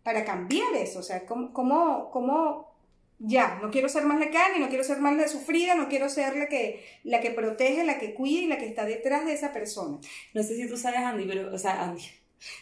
para 0.03 0.25
cambiar 0.25 0.73
eso? 0.75 0.99
O 0.99 1.03
sea, 1.03 1.25
¿cómo, 1.25 1.53
cómo, 1.53 2.09
cómo 2.11 2.73
ya, 3.19 3.59
no 3.61 3.71
quiero 3.71 3.87
ser 3.89 4.03
más 4.03 4.19
la 4.19 4.31
carne, 4.31 4.59
no 4.59 4.67
quiero 4.69 4.83
ser 4.83 4.99
más 4.99 5.15
la 5.15 5.27
sufrida, 5.27 5.75
no 5.75 5.87
quiero 5.87 6.09
ser 6.09 6.35
la 6.35 6.47
que, 6.47 6.83
la 7.03 7.21
que 7.21 7.31
protege, 7.31 7.83
la 7.83 7.99
que 7.99 8.13
cuida 8.13 8.41
y 8.41 8.47
la 8.47 8.57
que 8.57 8.65
está 8.65 8.85
detrás 8.85 9.25
de 9.25 9.33
esa 9.33 9.53
persona? 9.53 9.99
No 10.33 10.43
sé 10.43 10.55
si 10.55 10.67
tú 10.67 10.77
sabes, 10.77 10.99
Andy, 10.99 11.25
pero, 11.25 11.53
o 11.53 11.57
sea, 11.57 11.83
Andy. 11.83 12.03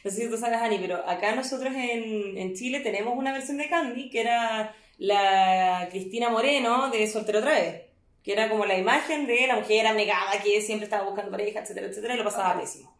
No 0.03 0.11
sé 0.11 0.21
si 0.21 0.29
tú 0.29 0.37
sabes, 0.37 0.59
Andy, 0.59 0.77
pero 0.77 0.97
acá 1.09 1.33
nosotros 1.35 1.73
en, 1.75 2.37
en 2.37 2.53
Chile 2.53 2.81
tenemos 2.81 3.17
una 3.17 3.33
versión 3.33 3.57
de 3.57 3.69
Candy 3.69 4.09
que 4.09 4.21
era 4.21 4.75
la 4.99 5.87
Cristina 5.89 6.29
Moreno 6.29 6.91
de 6.91 7.07
Soltero 7.07 7.39
otra 7.39 7.53
vez. 7.53 7.81
Que 8.23 8.33
era 8.33 8.49
como 8.49 8.65
la 8.65 8.77
imagen 8.77 9.25
de 9.27 9.47
la 9.47 9.55
mujer 9.55 9.87
abnegada 9.87 10.41
que 10.43 10.61
siempre 10.61 10.85
estaba 10.85 11.05
buscando 11.05 11.31
pareja, 11.31 11.61
etcétera, 11.61 11.87
etcétera, 11.87 12.13
y 12.13 12.17
lo 12.17 12.23
pasaba 12.23 12.59
pésimo. 12.59 12.95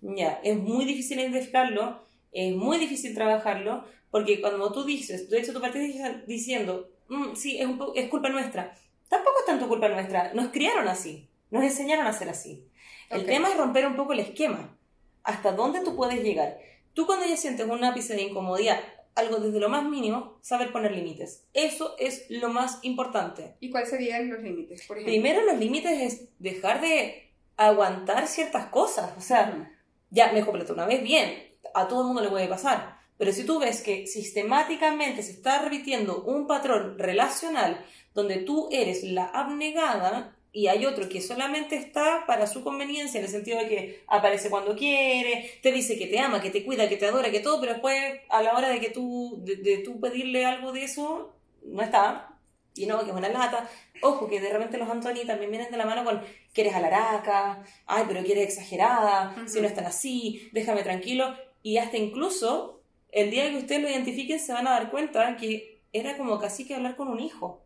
Ya, 0.00 0.40
es 0.42 0.56
muy 0.56 0.84
difícil 0.84 1.20
identificarlo, 1.20 2.04
es 2.32 2.54
muy 2.54 2.78
difícil 2.78 3.14
trabajarlo, 3.14 3.84
porque 4.10 4.40
cuando 4.40 4.72
tú 4.72 4.84
dices, 4.84 5.28
de 5.30 5.38
hecho 5.40 5.52
tú 5.52 5.60
partes 5.60 5.82
diciendo, 6.26 6.88
"Mm, 7.08 7.34
sí, 7.34 7.58
es, 7.58 7.66
un 7.66 7.78
po- 7.78 7.92
es 7.94 8.08
culpa 8.08 8.28
nuestra. 8.30 8.74
Tampoco 9.08 9.40
es 9.40 9.46
tanto 9.46 9.68
culpa 9.68 9.88
nuestra, 9.88 10.32
nos 10.34 10.48
criaron 10.48 10.88
así, 10.88 11.28
nos 11.50 11.62
enseñaron 11.62 12.06
a 12.06 12.12
ser 12.12 12.28
así. 12.30 12.66
El 13.10 13.20
tema 13.26 13.48
es 13.50 13.56
romper 13.58 13.86
un 13.86 13.94
poco 13.96 14.14
el 14.14 14.20
esquema. 14.20 14.76
¿Hasta 15.22 15.52
dónde 15.52 15.80
tú 15.84 15.94
puedes 15.94 16.22
llegar? 16.24 16.58
Tú 16.94 17.06
cuando 17.06 17.26
ya 17.26 17.36
sientes 17.36 17.66
un 17.66 17.84
ápice 17.84 18.14
de 18.14 18.22
incomodidad, 18.22 18.80
algo 19.14 19.36
desde 19.38 19.60
lo 19.60 19.68
más 19.68 19.84
mínimo, 19.84 20.38
saber 20.40 20.72
poner 20.72 20.92
límites. 20.92 21.44
Eso 21.52 21.94
es 21.98 22.26
lo 22.30 22.48
más 22.48 22.78
importante. 22.82 23.56
¿Y 23.60 23.70
cuáles 23.70 23.90
serían 23.90 24.30
los 24.30 24.40
límites, 24.42 24.86
por 24.86 24.96
ejemplo? 24.96 25.12
Primero 25.12 25.42
los 25.44 25.58
límites 25.58 26.00
es 26.00 26.28
dejar 26.38 26.80
de 26.80 27.30
aguantar 27.56 28.26
ciertas 28.26 28.66
cosas. 28.66 29.12
O 29.18 29.20
sea, 29.20 29.52
Ujú. 29.54 29.66
ya 30.10 30.32
me 30.32 30.44
completo 30.44 30.72
una 30.72 30.86
vez 30.86 31.02
bien, 31.02 31.52
a 31.74 31.88
todo 31.88 32.00
el 32.02 32.06
mundo 32.06 32.22
le 32.22 32.30
puede 32.30 32.48
pasar. 32.48 32.98
Pero 33.18 33.32
si 33.32 33.44
tú 33.44 33.58
ves 33.60 33.82
que 33.82 34.06
sistemáticamente 34.06 35.22
se 35.22 35.32
está 35.32 35.62
repitiendo 35.62 36.24
un 36.24 36.46
patrón 36.46 36.98
relacional 36.98 37.84
donde 38.14 38.38
tú 38.38 38.68
eres 38.72 39.04
la 39.04 39.24
abnegada 39.26 40.36
y 40.52 40.66
hay 40.66 40.84
otro 40.84 41.08
que 41.08 41.22
solamente 41.22 41.76
está 41.76 42.24
para 42.26 42.46
su 42.46 42.62
conveniencia, 42.62 43.18
en 43.18 43.24
el 43.24 43.30
sentido 43.30 43.58
de 43.58 43.68
que 43.68 44.04
aparece 44.06 44.50
cuando 44.50 44.76
quiere, 44.76 45.58
te 45.62 45.72
dice 45.72 45.98
que 45.98 46.06
te 46.06 46.18
ama, 46.18 46.42
que 46.42 46.50
te 46.50 46.62
cuida, 46.62 46.88
que 46.88 46.96
te 46.96 47.06
adora, 47.06 47.30
que 47.30 47.40
todo, 47.40 47.58
pero 47.60 47.72
después 47.72 48.20
a 48.28 48.42
la 48.42 48.54
hora 48.54 48.68
de 48.68 48.78
que 48.78 48.90
tú, 48.90 49.40
de, 49.42 49.56
de 49.56 49.78
tú 49.78 49.98
pedirle 49.98 50.44
algo 50.44 50.72
de 50.72 50.84
eso, 50.84 51.34
no 51.64 51.82
está. 51.82 52.28
Y 52.74 52.86
no, 52.86 53.02
que 53.04 53.10
es 53.10 53.16
una 53.16 53.28
lata. 53.28 53.68
Ojo, 54.02 54.28
que 54.28 54.40
de 54.40 54.50
repente 54.50 54.78
los 54.78 54.88
Anthony 54.88 55.26
también 55.26 55.50
vienen 55.50 55.70
de 55.70 55.76
la 55.76 55.84
mano 55.84 56.04
con 56.04 56.22
que 56.52 56.62
eres 56.62 56.74
alaraca, 56.74 57.62
ay, 57.86 58.04
pero 58.08 58.22
que 58.24 58.32
eres 58.32 58.48
exagerada, 58.48 59.34
si 59.46 59.60
no 59.60 59.66
están 59.66 59.86
así, 59.86 60.48
déjame 60.52 60.82
tranquilo. 60.82 61.34
Y 61.62 61.78
hasta 61.78 61.96
incluso 61.96 62.82
el 63.10 63.30
día 63.30 63.50
que 63.50 63.58
ustedes 63.58 63.82
lo 63.82 63.90
identifiquen 63.90 64.40
se 64.40 64.52
van 64.52 64.66
a 64.66 64.72
dar 64.72 64.90
cuenta 64.90 65.36
que 65.36 65.82
era 65.92 66.16
como 66.16 66.38
casi 66.38 66.66
que 66.66 66.74
hablar 66.74 66.96
con 66.96 67.08
un 67.08 67.20
hijo. 67.20 67.62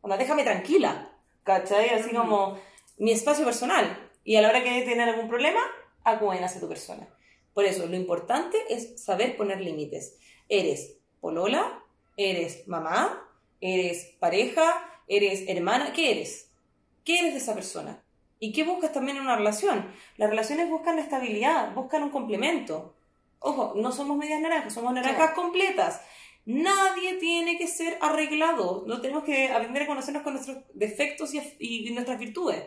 Onda, 0.00 0.16
déjame 0.16 0.42
tranquila, 0.42 1.12
¿cachai? 1.44 1.90
Así 1.90 2.10
como 2.14 2.58
mi 2.98 3.12
espacio 3.12 3.44
personal. 3.44 4.10
Y 4.24 4.36
a 4.36 4.42
la 4.42 4.48
hora 4.50 4.62
que 4.62 4.82
tienen 4.82 5.08
algún 5.08 5.28
problema, 5.28 5.60
acuden 6.04 6.44
hacia 6.44 6.60
tu 6.60 6.68
persona. 6.68 7.08
Por 7.54 7.64
eso, 7.64 7.86
lo 7.86 7.96
importante 7.96 8.56
es 8.68 9.02
saber 9.02 9.36
poner 9.36 9.60
límites. 9.60 10.18
Eres 10.48 10.96
polola, 11.20 11.82
eres 12.16 12.66
mamá, 12.68 13.26
eres 13.60 14.14
pareja, 14.20 14.62
eres 15.08 15.44
hermana, 15.48 15.92
¿qué 15.92 16.12
eres? 16.12 16.50
¿Qué 17.04 17.18
eres 17.18 17.32
de 17.32 17.38
esa 17.38 17.54
persona? 17.54 18.02
¿Y 18.38 18.52
qué 18.52 18.64
buscas 18.64 18.92
también 18.92 19.16
en 19.16 19.24
una 19.24 19.36
relación? 19.36 19.92
Las 20.16 20.30
relaciones 20.30 20.70
buscan 20.70 20.96
la 20.96 21.02
estabilidad, 21.02 21.74
buscan 21.74 22.02
un 22.02 22.10
complemento. 22.10 22.94
Ojo, 23.40 23.72
no 23.76 23.90
somos 23.92 24.16
medias 24.16 24.40
naranjas, 24.40 24.72
somos 24.74 24.92
naranjas 24.92 25.16
Claro. 25.32 25.34
completas. 25.34 26.00
Nadie 26.46 27.14
tiene 27.14 27.58
que 27.58 27.66
ser 27.66 27.98
arreglado. 28.00 28.84
No 28.86 29.00
tenemos 29.00 29.24
que 29.24 29.48
aprender 29.48 29.82
a 29.82 29.86
conocernos 29.86 30.22
con 30.22 30.34
nuestros 30.34 30.58
defectos 30.74 31.32
y, 31.34 31.90
nuestras 31.90 32.18
virtudes. 32.18 32.64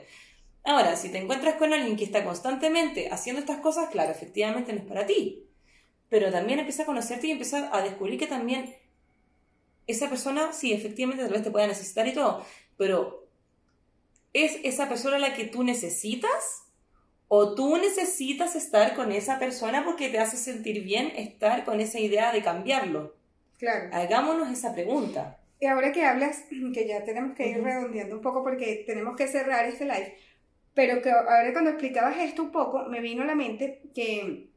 Ahora, 0.64 0.96
si 0.96 1.10
te 1.10 1.18
encuentras 1.18 1.56
con 1.56 1.74
alguien 1.74 1.98
que 1.98 2.06
está 2.06 2.24
constantemente 2.24 3.10
haciendo 3.12 3.42
estas 3.42 3.60
cosas, 3.60 3.90
claro, 3.90 4.12
efectivamente 4.12 4.72
no 4.72 4.80
es 4.80 4.86
para 4.86 5.06
ti. 5.06 5.46
Pero 6.10 6.32
también 6.32 6.60
empieza 6.60 6.84
a 6.84 6.86
conocerte 6.86 7.28
y 7.28 7.32
empieza 7.32 7.76
a 7.76 7.82
descubrir 7.82 8.20
que 8.20 8.28
también 8.28 8.76
esa 9.88 10.10
persona, 10.10 10.54
sí, 10.54 10.72
efectivamente 10.72 11.24
tal 11.24 11.34
vez 11.34 11.44
te 11.44 11.52
pueda 11.52 11.68
necesitar 11.68 12.08
y 12.08 12.14
todo, 12.14 12.46
pero 12.78 13.28
¿es 14.32 14.60
esa 14.64 14.88
persona 14.88 15.20
la 15.20 15.36
que 15.36 15.46
tú 15.46 15.64
necesitas? 15.64 16.64
¿O 17.28 17.56
tú 17.56 17.78
necesitas 17.78 18.56
estar 18.56 18.96
con 18.96 19.12
esa 19.12 19.40
persona 19.40 19.84
porque 19.84 20.10
te 20.10 20.20
hace 20.20 20.38
sentir 20.38 20.84
bien 20.84 21.12
estar 21.16 21.66
con 21.66 21.82
esa 21.82 22.00
idea 22.00 22.32
de 22.32 22.44
cambiarlo? 22.44 23.16
Claro. 23.64 23.90
Hagámonos 23.94 24.52
esa 24.52 24.74
pregunta. 24.74 25.40
Y 25.62 25.68
ahora 25.68 25.94
que 25.94 26.04
hablas, 26.04 26.44
que 26.74 26.86
ya 26.86 27.06
tenemos 27.06 27.34
que 27.34 27.48
ir 27.48 27.60
Ujú. 27.60 27.66
redondeando 27.66 28.16
un 28.18 28.22
poco 28.22 28.44
porque 28.44 28.84
tenemos 28.86 29.16
que 29.16 29.28
cerrar 29.30 29.64
este 29.66 29.86
live, 29.86 30.18
pero 30.74 31.02
que 31.02 31.10
ahora 31.10 31.54
cuando 31.54 31.70
explicabas 31.70 32.18
esto 32.18 32.44
un 32.44 32.52
poco, 32.52 32.84
me 32.90 33.00
vino 33.00 33.24
a 33.24 33.26
la 33.26 33.36
mente 33.36 33.82
que 33.96 34.50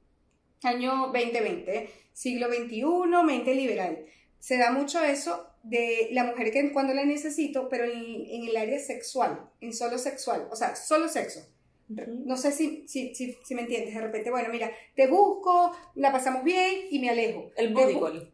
año 0.65 1.13
2020, 1.13 1.89
siglo 2.13 2.49
XXI, 2.49 2.83
mente 3.25 3.55
liberal. 3.55 4.05
se 4.41 4.57
da 4.59 4.73
mucho 4.73 5.01
eso 5.05 5.51
de 5.63 6.09
la 6.11 6.25
mujer 6.25 6.51
que 6.51 6.73
cuando 6.73 6.93
la 6.93 7.05
necesito, 7.05 7.69
pero 7.69 7.85
en, 7.85 8.27
en 8.29 8.49
el 8.49 8.57
área 8.57 8.81
sexual, 8.81 9.49
en 9.61 9.73
solo 9.73 9.99
sexual, 9.99 10.49
o 10.51 10.57
sea, 10.57 10.75
solo 10.75 11.09
sexo. 11.09 11.47
No 11.89 12.37
sé 12.37 12.51
si, 12.51 12.89
si, 12.89 13.15
si, 13.15 13.37
si, 13.45 13.55
me 13.55 13.63
entiendes. 13.63 13.95
De 13.95 14.01
repente, 14.01 14.31
bueno, 14.33 14.49
mira, 14.51 14.73
te 14.97 15.07
busco, 15.07 15.71
la 15.95 16.11
pasamos 16.11 16.43
bien 16.43 16.89
y 16.91 16.99
me 16.99 17.11
alejo. 17.11 17.53
El 17.57 17.73
booty 17.73 17.95
call. 18.01 18.33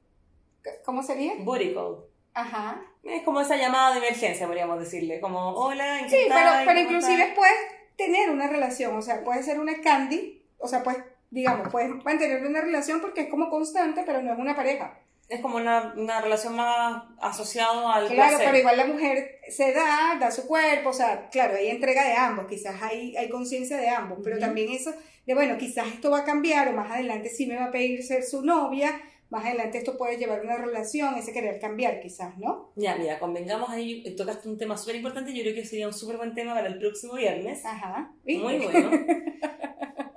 ¿Cómo 0.85 1.03
sería? 1.03 1.35
Booty 1.39 1.75
call. 1.75 2.05
Ajá. 2.35 2.83
Es 3.03 3.23
como 3.23 3.41
esa 3.41 3.57
llamada 3.57 3.93
de 3.93 3.99
emergencia, 3.99 4.47
podríamos 4.47 4.79
decirle. 4.79 5.21
Como, 5.21 5.51
hola, 5.51 6.01
¿en 6.01 6.11
Sí, 6.11 6.17
pero, 6.29 6.51
pero 6.65 6.81
inclusive 6.81 7.33
puedes 7.35 7.57
tener 7.97 8.31
una 8.31 8.49
relación. 8.49 8.97
O 8.97 9.03
sea, 9.03 9.23
puede 9.25 9.43
ser 9.43 9.61
una 9.61 9.81
candy. 9.81 10.43
O 10.59 10.69
sea, 10.69 10.83
pues, 10.83 10.97
digamos, 11.31 11.69
puedes 11.69 11.91
mantener 12.05 12.45
una 12.47 12.61
relación 12.61 13.01
porque 13.01 13.23
es 13.23 13.29
como 13.29 13.51
constante, 13.51 14.03
pero 14.07 14.23
no 14.23 14.33
es 14.33 14.39
una 14.39 14.57
pareja 14.57 14.99
es 15.33 15.41
como 15.41 15.57
una, 15.57 15.95
una 15.97 16.21
relación 16.21 16.55
más 16.57 17.05
asociada 17.19 17.95
al 17.95 18.07
Claro, 18.09 18.37
pero 18.39 18.59
igual 18.59 18.77
la 18.77 18.85
mujer 18.85 19.41
se 19.49 19.73
da, 19.73 20.19
da 20.21 20.31
su 20.31 20.47
cuerpo, 20.47 20.91
o 20.91 20.93
sea, 20.93 21.31
claro, 21.31 21.57
hay 21.57 21.69
entrega 21.69 22.05
de 22.05 22.13
ambos, 22.13 22.47
quizás 22.47 22.83
hay, 22.83 23.17
hay 23.17 23.31
conciencia 23.31 23.79
de 23.79 23.89
ambos, 23.89 24.19
pero 24.23 24.39
también 24.39 24.71
eso 24.71 24.93
de, 25.27 25.35
bueno, 25.35 25.57
quizás 25.57 25.87
esto 25.87 26.11
va 26.11 26.19
a 26.19 26.25
cambiar 26.25 26.69
o 26.69 26.73
más 26.73 26.91
adelante 26.91 27.31
sí 27.31 27.47
me 27.47 27.57
va 27.57 27.67
a 27.67 27.71
pedir 27.71 28.03
ser 28.03 28.25
su 28.25 28.43
novia, 28.43 29.01
más 29.33 29.47
adelante 29.47 29.79
esto 29.79 29.97
puede 29.97 30.19
llevar 30.19 30.43
una 30.43 30.59
relación, 30.59 31.15
ese 31.15 31.33
querer 31.33 31.59
cambiar 31.59 32.01
quizás, 32.01 32.37
¿no? 32.37 32.71
Ya, 32.77 32.97
mira, 32.97 33.19
convengamos 33.19 33.71
ahí, 33.71 34.15
tocaste 34.15 34.47
un 34.47 34.59
tema 34.59 34.77
súper 34.77 34.97
importante, 34.97 35.33
yo 35.33 35.43
creo 35.43 35.55
que 35.55 35.65
sería 35.65 35.87
un 35.87 35.95
súper 35.95 36.19
buen 36.19 36.35
tema 36.35 36.53
para 36.53 36.69
el 36.69 36.79
próximo 36.79 37.15
viernes. 37.15 37.65
Ajá. 37.65 38.13
Muy 38.25 38.59
bueno. 38.59 38.91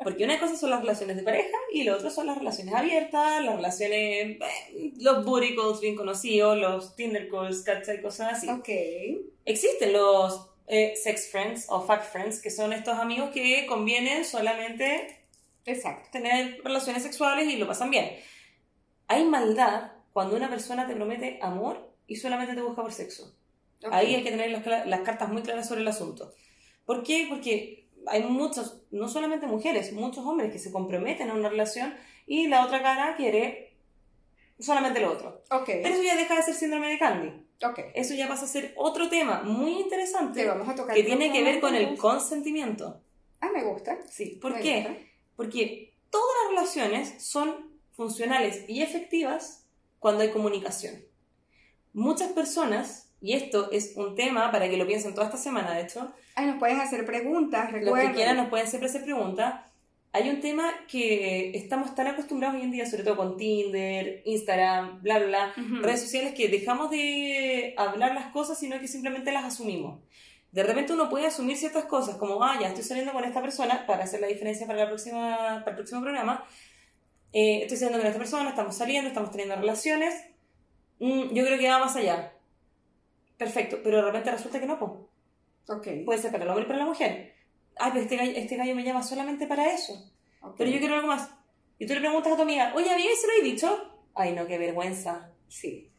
Porque 0.04 0.26
una 0.26 0.38
cosa 0.38 0.58
son 0.58 0.70
las 0.70 0.82
relaciones 0.82 1.16
de 1.16 1.24
pareja 1.24 1.58
y 1.72 1.84
lo 1.84 1.96
otro 1.96 2.10
son 2.10 2.28
las 2.28 2.38
relaciones 2.38 2.76
abiertas, 2.76 3.42
las 3.42 3.56
relaciones, 3.56 4.38
eh, 4.38 4.94
los 5.00 5.24
booty 5.24 5.56
calls 5.56 5.80
bien 5.80 5.96
conocidos, 5.96 6.58
los 6.58 6.96
Tinder 6.98 7.30
calls, 7.30 7.64
¿cachai? 7.64 8.02
Cosas 8.02 8.34
así. 8.34 8.50
Ok. 8.50 8.68
Existen 9.46 9.94
los 9.94 10.52
eh, 10.68 10.94
sex 11.02 11.30
friends 11.32 11.68
o 11.70 11.82
fuck 11.82 12.02
friends, 12.02 12.42
que 12.42 12.52
son 12.52 12.74
estos 12.74 13.00
amigos 13.00 13.30
que 13.34 13.66
convienen 13.66 14.26
solamente 14.26 15.26
Exacto. 15.66 16.10
tener 16.12 16.62
relaciones 16.66 17.02
sexuales 17.02 17.48
y 17.48 17.56
lo 17.56 17.66
pasan 17.66 17.90
bien. 17.90 18.12
Hay 19.08 19.26
maldad 19.26 19.92
cuando 20.14 20.36
una 20.36 20.50
persona 20.50 20.88
te 20.88 20.96
promete 20.96 21.40
amor 21.42 21.92
y 22.08 22.16
solamente 22.16 22.56
te 22.56 22.62
busca 22.62 22.82
por 22.82 22.94
sexo. 22.94 23.36
Ahí 23.92 24.16
hay 24.16 24.24
que 24.24 24.32
tener 24.32 24.52
las, 24.52 24.88
las 24.88 25.02
cartas 25.02 25.30
muy 25.30 25.42
claras 25.42 25.68
sobre 25.68 25.82
el 25.82 25.88
asunto. 25.88 26.34
¿Por 26.86 27.04
qué? 27.04 27.26
Porque 27.30 27.88
hay 28.08 28.24
muchos, 28.24 28.82
no 28.92 29.08
solamente 29.08 29.48
mujeres, 29.48 29.94
muchos 29.94 30.26
hombres 30.26 30.52
que 30.52 30.60
se 30.60 30.72
comprometen 30.72 31.30
a 31.30 31.34
una 31.34 31.50
relación 31.50 31.94
y 32.28 32.48
la 32.48 32.66
otra 32.66 32.82
cara 32.82 33.16
quiere 33.16 33.76
solamente 34.60 35.00
lo 35.00 35.12
otro. 35.12 35.44
Okay. 35.50 35.82
Pero 35.82 35.96
eso 35.96 36.04
ya 36.04 36.16
deja 36.16 36.36
de 36.36 36.44
ser 36.44 36.54
síndrome 36.54 36.90
de 36.90 37.00
Candy. 37.00 37.46
Okay. 37.64 37.86
Eso 37.94 38.14
ya 38.14 38.28
pasa 38.28 38.46
a 38.46 38.48
ser 38.48 38.74
otro 38.76 39.10
tema 39.10 39.42
muy 39.44 39.80
interesante 39.80 40.46
vamos 40.46 40.68
a 40.68 40.76
tocar 40.76 40.96
que 40.96 41.04
tiene 41.04 41.32
que 41.32 41.44
ver 41.44 41.60
con 41.60 41.74
el 41.76 41.98
consentimiento. 41.98 43.02
Ah, 43.42 43.50
me 43.54 43.64
gusta. 43.64 43.98
Sí, 44.10 44.38
¿por 44.42 44.60
qué? 44.60 45.10
Porque 45.36 45.94
todas 46.10 46.36
las 46.42 46.50
relaciones 46.52 47.24
son 47.24 47.75
funcionales 47.96 48.66
y 48.68 48.82
efectivas 48.82 49.66
cuando 50.00 50.24
hay 50.24 50.32
comunicación. 50.32 51.04
Muchas 51.94 52.32
personas 52.34 53.06
y 53.22 53.34
esto 53.34 53.72
es 53.72 53.94
un 53.96 54.16
tema 54.16 54.52
para 54.52 54.70
que 54.70 54.78
lo 54.78 54.86
piensen 54.86 55.16
toda 55.16 55.26
esta 55.26 55.38
semana, 55.40 55.74
de 55.74 55.82
hecho. 55.82 56.14
Ay, 56.36 56.46
nos 56.46 56.58
pueden 56.58 56.80
hacer 56.80 57.06
preguntas, 57.06 57.72
recuerden. 57.72 58.04
Los 58.04 58.10
que 58.10 58.16
quieran 58.16 58.38
nos 58.38 58.50
pueden 58.50 58.68
siempre 58.68 58.88
hacer 58.88 59.04
preguntas. 59.04 59.62
Hay 60.12 60.30
un 60.30 60.40
tema 60.42 60.72
que 60.88 61.52
estamos 61.56 61.96
tan 61.96 62.08
acostumbrados 62.08 62.56
hoy 62.56 62.62
en 62.62 62.72
día, 62.72 62.86
sobre 62.86 63.04
todo 63.04 63.18
con 63.18 63.36
Tinder, 63.36 64.22
Instagram, 64.26 65.02
bla, 65.02 65.18
bla, 65.18 65.28
bla, 65.28 65.54
redes 65.82 66.02
sociales, 66.02 66.34
que 66.36 66.48
dejamos 66.48 66.92
de 66.92 67.74
hablar 67.78 68.14
las 68.14 68.28
cosas, 68.28 68.60
sino 68.60 68.80
que 68.80 68.88
simplemente 68.88 69.32
las 69.32 69.44
asumimos. 69.44 70.00
De 70.52 70.64
repente 70.64 70.94
uno 70.94 71.10
puede 71.10 71.26
asumir 71.26 71.58
ciertas 71.58 71.86
cosas, 71.86 72.16
como, 72.16 72.42
ah, 72.44 72.58
ya 72.62 72.70
estoy 72.70 72.84
saliendo 72.84 73.12
con 73.12 73.26
esta 73.26 73.42
persona, 73.42 73.86
para 73.88 74.04
hacer 74.04 74.22
la 74.22 74.28
diferencia 74.28 74.66
para, 74.68 74.80
la 74.80 74.88
próxima, 74.88 75.36
para 75.66 75.72
el 75.72 75.76
próximo 75.76 76.02
programa. 76.02 76.46
Eh, 77.36 77.62
estoy 77.62 77.78
saliendo 77.78 78.00
con 78.00 78.08
esta 78.08 78.18
persona, 78.18 78.50
estamos 78.50 78.76
saliendo, 78.76 79.10
estamos 79.10 79.30
teniendo 79.30 79.56
relaciones. 79.56 80.16
Mm, 81.00 81.34
yo 81.34 81.46
creo 81.46 81.60
que 81.60 81.70
va 81.70 81.78
más 81.78 81.96
allá 81.96 82.32
perfecto, 83.38 83.80
pero 83.84 83.98
de 83.98 84.04
repente 84.04 84.32
resulta 84.32 84.60
que 84.60 84.66
no, 84.66 84.80
pues. 84.80 84.92
Okay. 85.68 86.04
Puede 86.04 86.20
ser 86.20 86.32
para 86.32 86.44
el 86.44 86.50
hombre 86.50 86.66
y 86.66 86.68
para 86.68 86.80
la 86.80 86.86
mujer. 86.86 87.34
Ay, 87.78 87.92
pero 87.92 88.04
este 88.04 88.18
gallo, 88.18 88.32
este 88.36 88.56
gallo 88.56 88.76
me 88.76 88.84
llama 88.84 89.04
solamente 89.04 89.48
para 89.48 89.74
eso. 89.74 90.12
Pero 90.58 90.70
yo 90.70 90.80
quiero 90.80 90.96
algo 90.96 91.08
más. 91.08 91.30
Y 91.80 91.88
tú 91.88 91.94
le 91.94 92.00
preguntas 92.00 92.32
a 92.32 92.36
tu 92.36 92.44
amiga, 92.44 92.72
oye, 92.76 92.90
amiga, 92.90 93.10
¿se 93.20 93.28
lo 93.28 93.34
he 93.34 93.44
dicho? 93.44 93.98
Ay, 94.14 94.34
no, 94.34 94.46
qué 94.46 94.58
vergüenza. 94.58 95.32
Sí. 95.48 95.92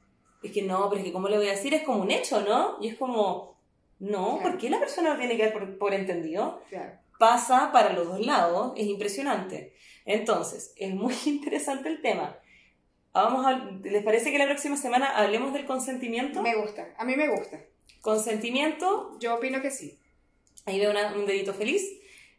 Es 0.42 0.52
que 0.52 0.62
no, 0.62 0.88
pero 0.88 1.00
es 1.00 1.06
que 1.06 1.12
¿cómo 1.12 1.28
le 1.28 1.36
voy 1.36 1.48
a 1.48 1.52
decir? 1.52 1.74
Es 1.74 1.82
como 1.82 2.02
un 2.02 2.10
hecho, 2.10 2.40
¿no? 2.42 2.76
Y 2.80 2.88
es 2.88 2.96
como, 2.96 3.58
no, 3.98 4.38
¿por 4.40 4.56
qué 4.56 4.70
la 4.70 4.78
persona 4.78 5.10
lo 5.10 5.18
tiene 5.18 5.36
que 5.36 5.44
dar 5.44 5.52
por, 5.52 5.78
por 5.78 5.92
entendido? 5.92 6.62
Claro. 6.70 6.98
Pasa 7.18 7.72
para 7.72 7.92
los 7.92 8.06
dos 8.06 8.24
lados, 8.24 8.72
es 8.76 8.86
impresionante. 8.86 9.74
Entonces, 10.06 10.72
es 10.76 10.94
muy 10.94 11.14
interesante 11.26 11.88
el 11.90 12.00
tema. 12.00 12.38
Vamos 13.12 13.46
a, 13.46 13.52
¿Les 13.82 14.02
parece 14.02 14.30
que 14.30 14.38
la 14.38 14.46
próxima 14.46 14.76
semana 14.76 15.16
hablemos 15.16 15.52
del 15.52 15.66
consentimiento? 15.66 16.42
Me 16.42 16.54
gusta, 16.54 16.94
a 16.96 17.04
mí 17.04 17.16
me 17.16 17.28
gusta. 17.28 17.60
Consentimiento. 18.00 19.18
Yo 19.18 19.34
opino 19.34 19.60
que 19.60 19.70
sí. 19.70 19.98
Ahí 20.64 20.78
veo 20.78 20.92
un 21.14 21.26
dedito 21.26 21.54
feliz. 21.54 21.82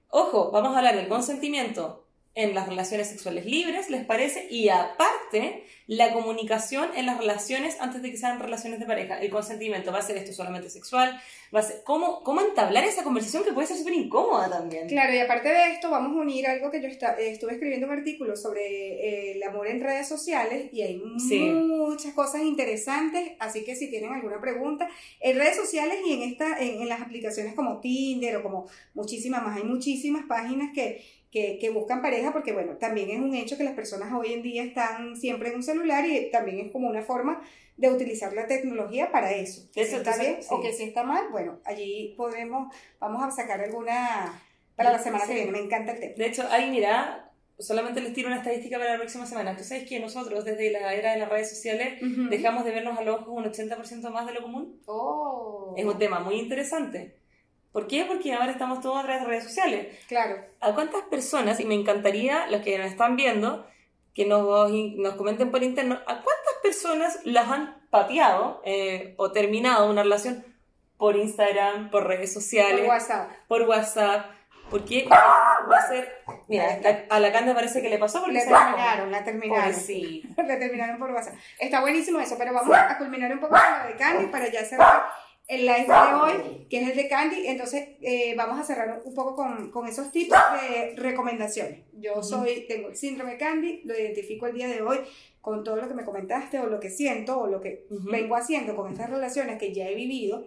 Ojo, 0.09 0.51
vamos 0.51 0.73
a 0.73 0.77
hablar 0.77 0.95
del 0.95 1.07
consentimiento 1.07 2.06
en 2.37 2.53
las 2.53 2.67
relaciones 2.67 3.07
sexuales 3.07 3.47
libres, 3.47 3.89
¿les 3.89 4.05
parece? 4.05 4.47
Y 4.51 4.69
aparte, 4.69 5.63
la 5.87 6.13
comunicación 6.13 6.87
en 6.95 7.07
las 7.07 7.17
relaciones 7.17 7.77
antes 7.79 8.03
de 8.03 8.11
que 8.11 8.17
sean 8.17 8.39
relaciones 8.39 8.79
de 8.79 8.85
pareja. 8.85 9.19
El 9.19 9.31
consentimiento 9.31 9.91
va 9.91 9.97
a 9.97 10.01
ser 10.03 10.17
esto 10.17 10.33
solamente 10.33 10.69
sexual, 10.69 11.19
va 11.53 11.61
a 11.61 11.63
ser 11.63 11.81
cómo, 11.83 12.21
cómo 12.21 12.41
entablar 12.41 12.83
esa 12.83 13.03
conversación 13.03 13.43
que 13.43 13.53
puede 13.53 13.65
ser 13.65 13.77
súper 13.77 13.93
incómoda 13.93 14.51
también. 14.51 14.87
Claro, 14.87 15.15
y 15.15 15.17
aparte 15.17 15.49
de 15.49 15.71
esto, 15.71 15.89
vamos 15.89 16.15
a 16.15 16.21
unir 16.21 16.45
algo 16.45 16.69
que 16.69 16.79
yo 16.79 16.87
estuve 16.87 17.53
escribiendo 17.53 17.87
un 17.87 17.93
artículo 17.93 18.35
sobre 18.35 18.61
eh, 18.61 19.31
el 19.31 19.41
amor 19.41 19.67
en 19.67 19.81
redes 19.81 20.07
sociales 20.07 20.69
y 20.71 20.83
hay 20.83 20.97
muchas 20.97 22.13
cosas 22.13 22.43
interesantes, 22.43 23.31
así 23.39 23.63
que 23.63 23.75
si 23.75 23.89
tienen 23.89 24.13
alguna 24.13 24.39
pregunta, 24.39 24.87
en 25.21 25.39
redes 25.39 25.55
sociales 25.55 25.97
y 26.05 26.13
en, 26.13 26.21
esta, 26.21 26.59
en, 26.59 26.83
en 26.83 26.87
las 26.87 27.01
aplicaciones 27.01 27.55
como 27.55 27.79
Tinder 27.79 28.35
o 28.35 28.43
como 28.43 28.67
muchísimas 28.93 29.41
más, 29.41 29.57
hay 29.57 29.63
muchísimas 29.63 30.27
páginas 30.27 30.69
que 30.75 31.17
que, 31.31 31.69
buscan 31.73 32.01
pareja, 32.01 32.31
porque 32.31 32.53
bueno, 32.53 32.77
también 32.77 33.09
es 33.09 33.19
un 33.19 33.35
hecho 33.35 33.57
que 33.57 33.63
las 33.63 33.73
personas 33.73 34.11
hoy 34.13 34.33
en 34.33 34.41
día 34.41 34.63
están 34.63 35.15
siempre 35.15 35.49
en 35.49 35.55
un 35.55 35.63
celular 35.63 36.05
y 36.05 36.31
también 36.31 36.65
es 36.65 36.71
como 36.71 36.89
una 36.89 37.03
forma 37.03 37.41
de 37.75 37.91
utilizar 37.91 38.33
la 38.33 38.47
tecnología 38.47 39.11
para 39.11 39.31
eso. 39.31 39.69
Eso 39.75 39.97
está 39.97 40.17
bien 40.17 40.39
o 40.49 40.61
que 40.61 40.73
si 40.73 40.83
está 40.83 41.03
mal, 41.03 41.29
bueno, 41.29 41.59
allí 41.63 42.15
podemos, 42.17 42.73
vamos 42.99 43.23
a 43.23 43.31
sacar 43.31 43.61
alguna 43.61 44.41
para 44.75 44.91
la 44.91 44.99
semana 44.99 45.25
que 45.25 45.33
viene, 45.33 45.51
me 45.51 45.59
encanta 45.59 45.91
el 45.91 45.99
tema. 45.99 46.13
De 46.15 46.27
hecho, 46.27 46.43
ahí 46.49 46.69
mira, 46.69 47.31
solamente 47.59 48.01
les 48.01 48.13
tiro 48.13 48.27
una 48.27 48.37
estadística 48.37 48.77
para 48.77 48.93
la 48.93 48.99
próxima 48.99 49.25
semana. 49.25 49.55
Tú 49.57 49.63
sabes 49.63 49.87
que 49.87 49.99
nosotros, 49.99 50.45
desde 50.45 50.71
la 50.71 50.93
era 50.93 51.13
de 51.13 51.19
las 51.19 51.29
redes 51.29 51.49
sociales, 51.49 51.99
dejamos 52.29 52.63
de 52.63 52.71
vernos 52.71 52.97
a 52.97 53.03
los 53.03 53.21
ojos 53.21 53.29
un 53.29 53.45
80% 53.45 54.11
más 54.11 54.27
de 54.27 54.33
lo 54.33 54.41
común. 54.43 54.79
Oh. 54.85 55.73
Es 55.75 55.85
un 55.85 55.97
tema 55.97 56.19
muy 56.19 56.35
interesante. 56.35 57.15
¿Por 57.77 57.85
qué? 57.85 58.05
Porque 58.05 58.33
ahora 58.33 58.51
estamos 58.51 58.81
todos 58.81 58.97
a 58.97 59.03
través 59.03 59.21
de 59.21 59.27
redes 59.27 59.43
sociales. 59.43 59.95
Claro. 60.07 60.43
¿A 60.61 60.73
cuántas 60.73 61.03
personas, 61.03 61.59
y 61.59 61.65
me 61.65 61.75
encantaría 61.75 62.47
los 62.47 62.61
que 62.61 62.75
nos 62.75 62.87
están 62.87 63.15
viendo, 63.15 63.67
que 64.15 64.25
nos, 64.25 64.71
nos 64.71 65.13
comenten 65.13 65.51
por 65.51 65.61
interno, 65.61 65.93
¿a 65.93 66.23
cuántas 66.23 66.53
personas 66.63 67.19
las 67.23 67.47
han 67.51 67.77
pateado 67.91 68.63
eh, 68.65 69.13
o 69.17 69.31
terminado 69.31 69.91
una 69.91 70.01
relación 70.01 70.43
por 70.97 71.17
Instagram, 71.17 71.91
por 71.91 72.07
redes 72.07 72.33
sociales? 72.33 72.79
Por 72.79 72.89
WhatsApp. 72.89 73.31
Por 73.47 73.61
WhatsApp. 73.61 74.25
Porque 74.71 75.07
va 75.07 75.77
a 75.77 75.87
ser. 75.87 76.23
Mira, 76.47 76.79
a 77.11 77.19
la 77.19 77.31
Canda 77.31 77.53
parece 77.53 77.79
que 77.83 77.89
le 77.89 77.99
pasó 77.99 78.21
porque 78.21 78.39
la 78.39 78.43
terminaron, 78.43 79.11
la 79.11 79.23
terminaron. 79.23 79.73
Sí. 79.75 80.23
la 80.35 80.47
terminaron 80.59 80.97
por 80.97 81.11
WhatsApp. 81.11 81.35
Está 81.59 81.81
buenísimo 81.81 82.19
eso, 82.19 82.39
pero 82.39 82.53
vamos 82.53 82.75
a 82.75 82.97
culminar 82.97 83.31
un 83.31 83.39
poco 83.39 83.53
con 83.53 83.83
lo 83.83 83.87
de 83.87 83.95
Candy 83.97 84.25
para 84.31 84.51
ya 84.51 84.65
cerrar 84.65 85.26
el 85.47 85.61
live 85.61 85.85
de 85.87 86.13
hoy, 86.13 86.67
que 86.69 86.81
es 86.81 86.89
el 86.89 86.97
de 86.97 87.07
Candy. 87.07 87.47
Entonces, 87.47 87.89
eh, 88.01 88.35
vamos 88.35 88.59
a 88.59 88.63
cerrar 88.63 89.01
un 89.03 89.13
poco 89.13 89.35
con, 89.35 89.71
con, 89.71 89.87
esos 89.87 90.11
tipos 90.11 90.37
de 90.61 90.95
recomendaciones. 90.97 91.79
Yo 91.93 92.21
soy, 92.21 92.65
tengo 92.67 92.89
el 92.89 92.95
síndrome 92.95 93.31
de 93.31 93.37
Candy, 93.37 93.81
lo 93.85 93.97
identifico 93.97 94.47
el 94.47 94.55
día 94.55 94.67
de 94.67 94.81
hoy 94.81 94.99
con 95.39 95.63
todo 95.63 95.77
lo 95.77 95.87
que 95.87 95.93
me 95.93 96.03
comentaste 96.03 96.59
o 96.59 96.67
lo 96.67 96.79
que 96.79 96.89
siento 96.89 97.39
o 97.39 97.47
lo 97.47 97.61
que 97.61 97.85
vengo 98.11 98.35
haciendo 98.35 98.75
con 98.75 98.91
estas 98.91 99.09
relaciones 99.09 99.57
que 99.57 99.73
ya 99.73 99.87
he 99.87 99.95
vivido, 99.95 100.45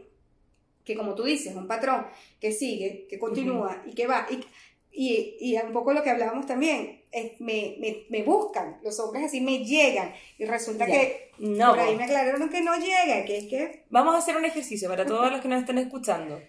que 0.85 0.95
como 0.95 1.15
tú 1.15 1.23
dices, 1.23 1.57
un 1.57 1.67
patrón 1.67 2.07
que 2.39 2.53
sigue, 2.53 3.07
que 3.09 3.19
continúa 3.19 3.83
y 3.87 3.95
que 3.95 4.07
va. 4.07 4.27
Y, 4.31 4.45
y, 4.93 5.37
y, 5.41 5.57
un 5.57 5.73
poco 5.73 5.95
lo 5.95 6.03
que 6.03 6.11
hablábamos 6.11 6.45
también, 6.45 7.00
me, 7.40 7.77
me, 7.81 8.07
me, 8.09 8.23
buscan, 8.23 8.79
los 8.83 8.99
hombres 9.01 9.25
así 9.25 9.40
me 9.40 9.64
llegan 9.64 10.12
y 10.38 10.44
resulta 10.44 10.87
que 10.87 11.31
no, 11.38 11.70
por 11.70 11.81
ahí 11.81 11.96
me 11.96 12.05
aclararon 12.05 12.49
que 12.49 12.61
no 12.61 12.77
llega, 12.77 13.25
que 13.25 13.38
es 13.38 13.44
que... 13.46 13.85
Vamos 13.90 14.14
a 14.14 14.18
hacer 14.18 14.37
un 14.37 14.44
ejercicio 14.44 14.88
para 14.88 15.05
todos 15.07 15.31
los 15.31 15.40
que 15.40 15.49
nos 15.49 15.61
estén 15.61 15.79
escuchando. 15.79 16.40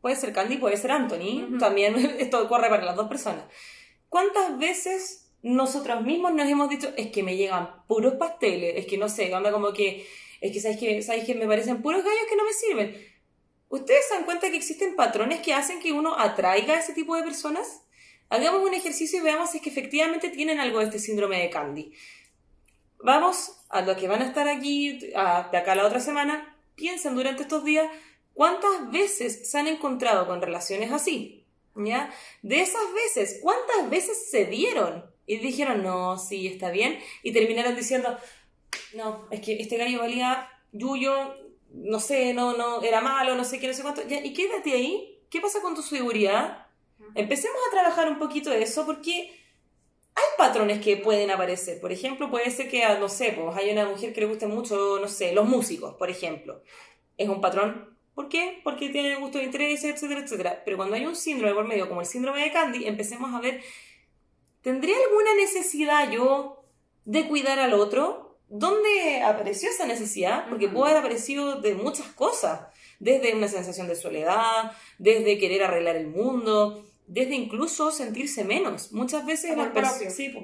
Puede 0.00 0.16
ser 0.16 0.32
Candy, 0.32 0.56
puede 0.56 0.76
ser 0.76 0.92
Anthony, 0.92 1.58
también 1.58 1.96
esto 2.18 2.48
corre 2.48 2.68
para 2.68 2.84
las 2.84 2.96
dos 2.96 3.08
personas. 3.08 3.44
¿Cuántas 4.08 4.58
veces 4.58 5.26
nosotros 5.42 6.02
mismos 6.02 6.32
nos 6.34 6.48
hemos 6.48 6.68
dicho, 6.68 6.92
es 6.96 7.08
que 7.08 7.22
me 7.22 7.36
llegan 7.36 7.84
puros 7.86 8.14
pasteles, 8.14 8.74
es 8.76 8.86
que 8.86 8.98
no 8.98 9.08
sé, 9.08 9.32
anda 9.34 9.52
como 9.52 9.72
que, 9.72 10.06
es 10.40 10.52
que 10.52 10.60
sabéis 10.60 10.80
que, 10.80 11.02
sabéis 11.02 11.24
que 11.24 11.34
me 11.34 11.46
parecen 11.46 11.82
puros 11.82 12.02
gallos 12.02 12.26
que 12.28 12.36
no 12.36 12.44
me 12.44 12.52
sirven. 12.52 13.16
¿Ustedes 13.68 14.06
se 14.08 14.14
dan 14.14 14.24
cuenta 14.24 14.50
que 14.50 14.56
existen 14.56 14.96
patrones 14.96 15.40
que 15.40 15.52
hacen 15.52 15.80
que 15.80 15.92
uno 15.92 16.18
atraiga 16.18 16.74
a 16.74 16.80
ese 16.80 16.94
tipo 16.94 17.16
de 17.16 17.22
personas? 17.22 17.82
Hagamos 18.28 18.62
un 18.62 18.74
ejercicio 18.74 19.20
y 19.20 19.22
veamos 19.22 19.50
si 19.50 19.58
es 19.58 19.62
que 19.62 19.70
efectivamente 19.70 20.30
tienen 20.30 20.58
algo 20.58 20.80
de 20.80 20.86
este 20.86 20.98
síndrome 20.98 21.40
de 21.40 21.50
Candy. 21.50 21.92
Vamos 22.98 23.60
a 23.68 23.82
los 23.82 23.96
que 23.96 24.08
van 24.08 24.22
a 24.22 24.26
estar 24.26 24.48
aquí 24.48 24.98
de 24.98 25.16
acá 25.16 25.74
la 25.74 25.86
otra 25.86 26.00
semana, 26.00 26.56
piensen 26.74 27.14
durante 27.14 27.42
estos 27.42 27.64
días 27.64 27.88
cuántas 28.34 28.90
veces 28.90 29.48
se 29.50 29.58
han 29.58 29.66
encontrado 29.66 30.26
con 30.26 30.42
relaciones 30.42 30.92
así. 30.92 31.44
¿Ya? 31.78 32.10
De 32.40 32.62
esas 32.62 32.90
veces, 32.94 33.38
¿cuántas 33.42 33.90
veces 33.90 34.30
se 34.30 34.46
dieron? 34.46 35.04
Y 35.26 35.36
dijeron, 35.36 35.82
no, 35.82 36.18
sí, 36.18 36.46
está 36.46 36.70
bien. 36.70 36.98
Y 37.22 37.32
terminaron 37.32 37.76
diciendo, 37.76 38.16
no, 38.94 39.28
es 39.30 39.40
que 39.40 39.60
este 39.60 39.76
gallo 39.76 39.98
valía 39.98 40.48
yuyo, 40.72 41.34
no 41.72 42.00
sé, 42.00 42.32
no, 42.32 42.56
no, 42.56 42.82
era 42.82 43.02
malo, 43.02 43.34
no 43.34 43.44
sé 43.44 43.58
qué, 43.58 43.66
no 43.66 43.74
sé 43.74 43.82
cuánto. 43.82 44.02
¿Y 44.08 44.32
quédate 44.32 44.72
ahí? 44.72 45.18
¿Qué 45.28 45.40
pasa 45.40 45.60
con 45.60 45.74
tu 45.74 45.82
seguridad? 45.82 46.65
Empecemos 47.14 47.58
a 47.68 47.70
trabajar 47.70 48.08
un 48.08 48.18
poquito 48.18 48.52
eso 48.52 48.84
porque 48.86 49.30
hay 50.14 50.24
patrones 50.38 50.80
que 50.80 50.96
pueden 50.96 51.30
aparecer. 51.30 51.80
Por 51.80 51.92
ejemplo, 51.92 52.30
puede 52.30 52.50
ser 52.50 52.70
que, 52.70 52.86
no 52.98 53.08
sé, 53.08 53.32
pues 53.32 53.56
hay 53.56 53.70
una 53.70 53.86
mujer 53.86 54.12
que 54.12 54.22
le 54.22 54.26
guste 54.26 54.46
mucho, 54.46 54.98
no 54.98 55.08
sé, 55.08 55.32
los 55.32 55.46
músicos, 55.46 55.94
por 55.94 56.10
ejemplo. 56.10 56.62
Es 57.18 57.28
un 57.28 57.40
patrón. 57.40 57.96
¿Por 58.14 58.30
qué? 58.30 58.60
Porque 58.64 58.88
tiene 58.88 59.16
gusto 59.16 59.36
de 59.36 59.44
interés, 59.44 59.84
etcétera, 59.84 60.20
etcétera. 60.20 60.62
Pero 60.64 60.78
cuando 60.78 60.96
hay 60.96 61.04
un 61.04 61.14
síndrome 61.14 61.54
por 61.54 61.66
medio, 61.66 61.86
como 61.86 62.00
el 62.00 62.06
síndrome 62.06 62.42
de 62.42 62.50
Candy, 62.50 62.86
empecemos 62.86 63.34
a 63.34 63.40
ver, 63.40 63.60
¿tendría 64.62 64.96
alguna 65.06 65.34
necesidad 65.34 66.10
yo 66.10 66.64
de 67.04 67.28
cuidar 67.28 67.58
al 67.58 67.74
otro? 67.74 68.25
¿Dónde 68.48 69.22
apareció 69.22 69.68
esa 69.68 69.86
necesidad? 69.86 70.48
Porque 70.48 70.68
puede 70.68 70.92
haber 70.92 71.04
aparecido 71.04 71.60
de 71.60 71.74
muchas 71.74 72.06
cosas. 72.08 72.60
Desde 72.98 73.34
una 73.34 73.48
sensación 73.48 73.88
de 73.88 73.94
soledad, 73.94 74.72
desde 74.98 75.36
querer 75.38 75.64
arreglar 75.64 75.96
el 75.96 76.06
mundo, 76.06 76.82
desde 77.06 77.34
incluso 77.34 77.90
sentirse 77.90 78.44
menos. 78.44 78.92
Muchas 78.92 79.26
veces, 79.26 79.56
la, 79.56 79.72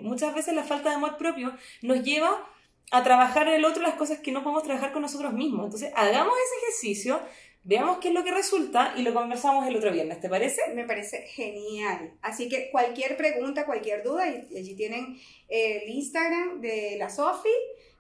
muchas 0.03 0.35
veces 0.35 0.55
la 0.55 0.65
falta 0.65 0.91
de 0.91 0.97
amor 0.97 1.17
propio 1.17 1.57
nos 1.81 2.03
lleva 2.03 2.47
a 2.91 3.03
trabajar 3.03 3.49
en 3.49 3.55
el 3.55 3.65
otro 3.65 3.83
las 3.83 3.95
cosas 3.95 4.19
que 4.19 4.33
no 4.33 4.43
podemos 4.43 4.65
trabajar 4.65 4.93
con 4.93 5.03
nosotros 5.03 5.33
mismos. 5.33 5.65
Entonces, 5.65 5.93
hagamos 5.97 6.35
ese 6.35 6.67
ejercicio, 6.67 7.21
veamos 7.65 7.99
qué 7.99 8.09
es 8.09 8.15
lo 8.15 8.23
que 8.23 8.33
resulta 8.33 8.93
y 8.97 9.03
lo 9.03 9.15
conversamos 9.15 9.67
el 9.67 9.77
otro 9.77 9.91
viernes, 9.91 10.21
¿te 10.21 10.29
parece? 10.29 10.61
Me 10.75 10.85
parece 10.85 11.23
genial. 11.23 12.13
Así 12.21 12.49
que 12.49 12.71
cualquier 12.71 13.17
pregunta, 13.17 13.65
cualquier 13.65 14.03
duda, 14.03 14.25
allí 14.25 14.75
tienen 14.77 15.19
el 15.49 15.89
Instagram 15.89 16.61
de 16.61 16.97
la 16.99 17.09
Sofi 17.09 17.49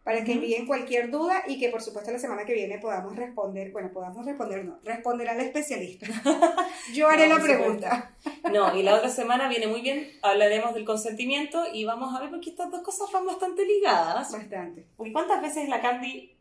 para 0.05 0.25
que 0.25 0.33
envíen 0.33 0.67
cualquier 0.67 1.11
duda 1.11 1.45
y 1.47 1.59
que 1.59 1.69
por 1.69 1.81
supuesto 1.81 2.11
la 2.11 2.19
semana 2.19 2.45
que 2.45 2.55
viene 2.55 2.79
podamos 2.79 3.15
responder, 3.15 3.71
bueno, 3.71 3.91
podamos 3.93 4.27
responder, 4.27 4.65
no, 4.65 4.79
responder 4.83 5.29
al 5.29 5.41
especialista. 5.41 6.07
Yo 6.95 7.09
haré 7.09 7.29
la 7.29 7.39
pregunta. 7.39 8.15
No, 8.53 8.77
y 8.77 8.83
la 8.83 8.97
otra 8.97 9.09
semana 9.09 9.49
viene 9.49 9.69
muy 9.69 9.81
bien, 9.81 10.11
hablaremos 10.23 10.75
del 10.75 10.85
consentimiento 10.85 11.65
y 11.73 11.85
vamos 11.85 12.15
a 12.15 12.21
ver 12.21 12.31
porque 12.31 12.51
estas 12.51 12.71
dos 12.71 12.83
cosas 12.83 13.11
van 13.13 13.27
bastante 13.27 13.65
ligadas. 13.65 14.33
Bastante. 14.33 14.87
Porque 14.97 15.13
¿cuántas 15.13 15.41
veces 15.41 15.69
la 15.69 15.81
Candy 15.81 16.37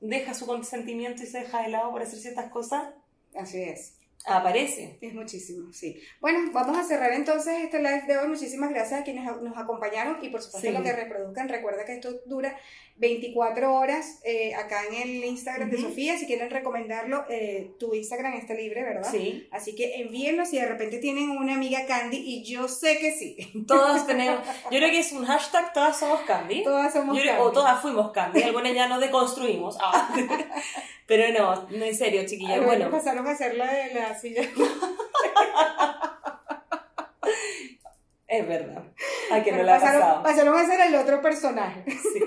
deja 0.00 0.32
su 0.32 0.46
consentimiento 0.46 1.22
y 1.22 1.26
se 1.26 1.40
deja 1.40 1.62
de 1.62 1.68
lado 1.68 1.90
por 1.90 2.02
hacer 2.02 2.18
ciertas 2.18 2.50
cosas? 2.50 2.94
Así 3.34 3.62
es 3.62 3.99
aparece. 4.26 4.98
Es 5.00 5.14
muchísimo, 5.14 5.72
sí. 5.72 6.00
Bueno, 6.20 6.50
vamos 6.52 6.78
a 6.78 6.84
cerrar 6.84 7.12
entonces 7.12 7.54
este 7.64 7.78
live 7.78 8.04
de 8.06 8.18
hoy. 8.18 8.28
Muchísimas 8.28 8.70
gracias 8.70 9.00
a 9.00 9.04
quienes 9.04 9.24
nos 9.24 9.56
acompañaron 9.56 10.18
y 10.22 10.28
por 10.28 10.42
supuesto 10.42 10.70
lo 10.70 10.82
que 10.82 10.92
reproduzcan. 10.92 11.48
Recuerda 11.48 11.84
que 11.84 11.94
esto 11.94 12.20
dura 12.26 12.56
24 13.00 13.74
horas 13.74 14.20
eh, 14.24 14.54
acá 14.54 14.82
en 14.86 14.94
el 14.94 15.24
Instagram 15.24 15.70
de 15.70 15.80
Sofía. 15.80 16.18
Si 16.18 16.26
quieren 16.26 16.50
recomendarlo, 16.50 17.24
eh, 17.30 17.72
tu 17.78 17.94
Instagram 17.94 18.34
está 18.34 18.52
libre, 18.52 18.82
¿verdad? 18.82 19.10
Sí. 19.10 19.48
Así 19.50 19.74
que 19.74 20.02
envíenlo 20.02 20.44
si 20.44 20.58
de 20.58 20.66
repente 20.66 20.98
tienen 20.98 21.30
una 21.30 21.54
amiga 21.54 21.86
Candy 21.86 22.18
y 22.18 22.44
yo 22.44 22.68
sé 22.68 22.98
que 22.98 23.12
sí. 23.12 23.36
Todos 23.66 24.06
tenemos. 24.06 24.40
Yo 24.70 24.78
creo 24.78 24.90
que 24.90 24.98
es 24.98 25.12
un 25.12 25.24
hashtag 25.24 25.72
todas 25.72 25.98
somos 25.98 26.20
Candy. 26.22 26.62
Todas 26.62 26.92
somos 26.92 27.16
Candy. 27.16 27.32
O 27.40 27.50
todas 27.50 27.80
fuimos 27.80 28.12
Candy. 28.12 28.42
Algunas 28.42 28.74
ya 28.74 28.86
nos 28.86 29.00
deconstruimos. 29.00 29.78
Ah. 29.80 30.14
Pero 31.06 31.36
no, 31.36 31.66
no 31.70 31.84
en 31.84 31.94
serio, 31.94 32.24
chiquillas. 32.24 32.64
bueno. 32.64 32.88
pasaron 32.88 33.26
a 33.26 33.32
hacer 33.32 33.56
la 33.56 33.72
de 33.72 33.94
la 33.94 34.09
silla. 34.18 34.42
es 38.26 38.48
verdad. 38.48 38.84
A 39.32 39.42
que 39.42 39.52
no 39.52 39.62
la 39.62 39.78
pasaron, 39.78 40.00
pasado. 40.00 40.22
pasaron 40.22 40.58
a 40.58 40.66
ser 40.66 40.80
el 40.80 40.94
otro 40.94 41.20
personaje. 41.22 41.84
Sí. 41.90 42.20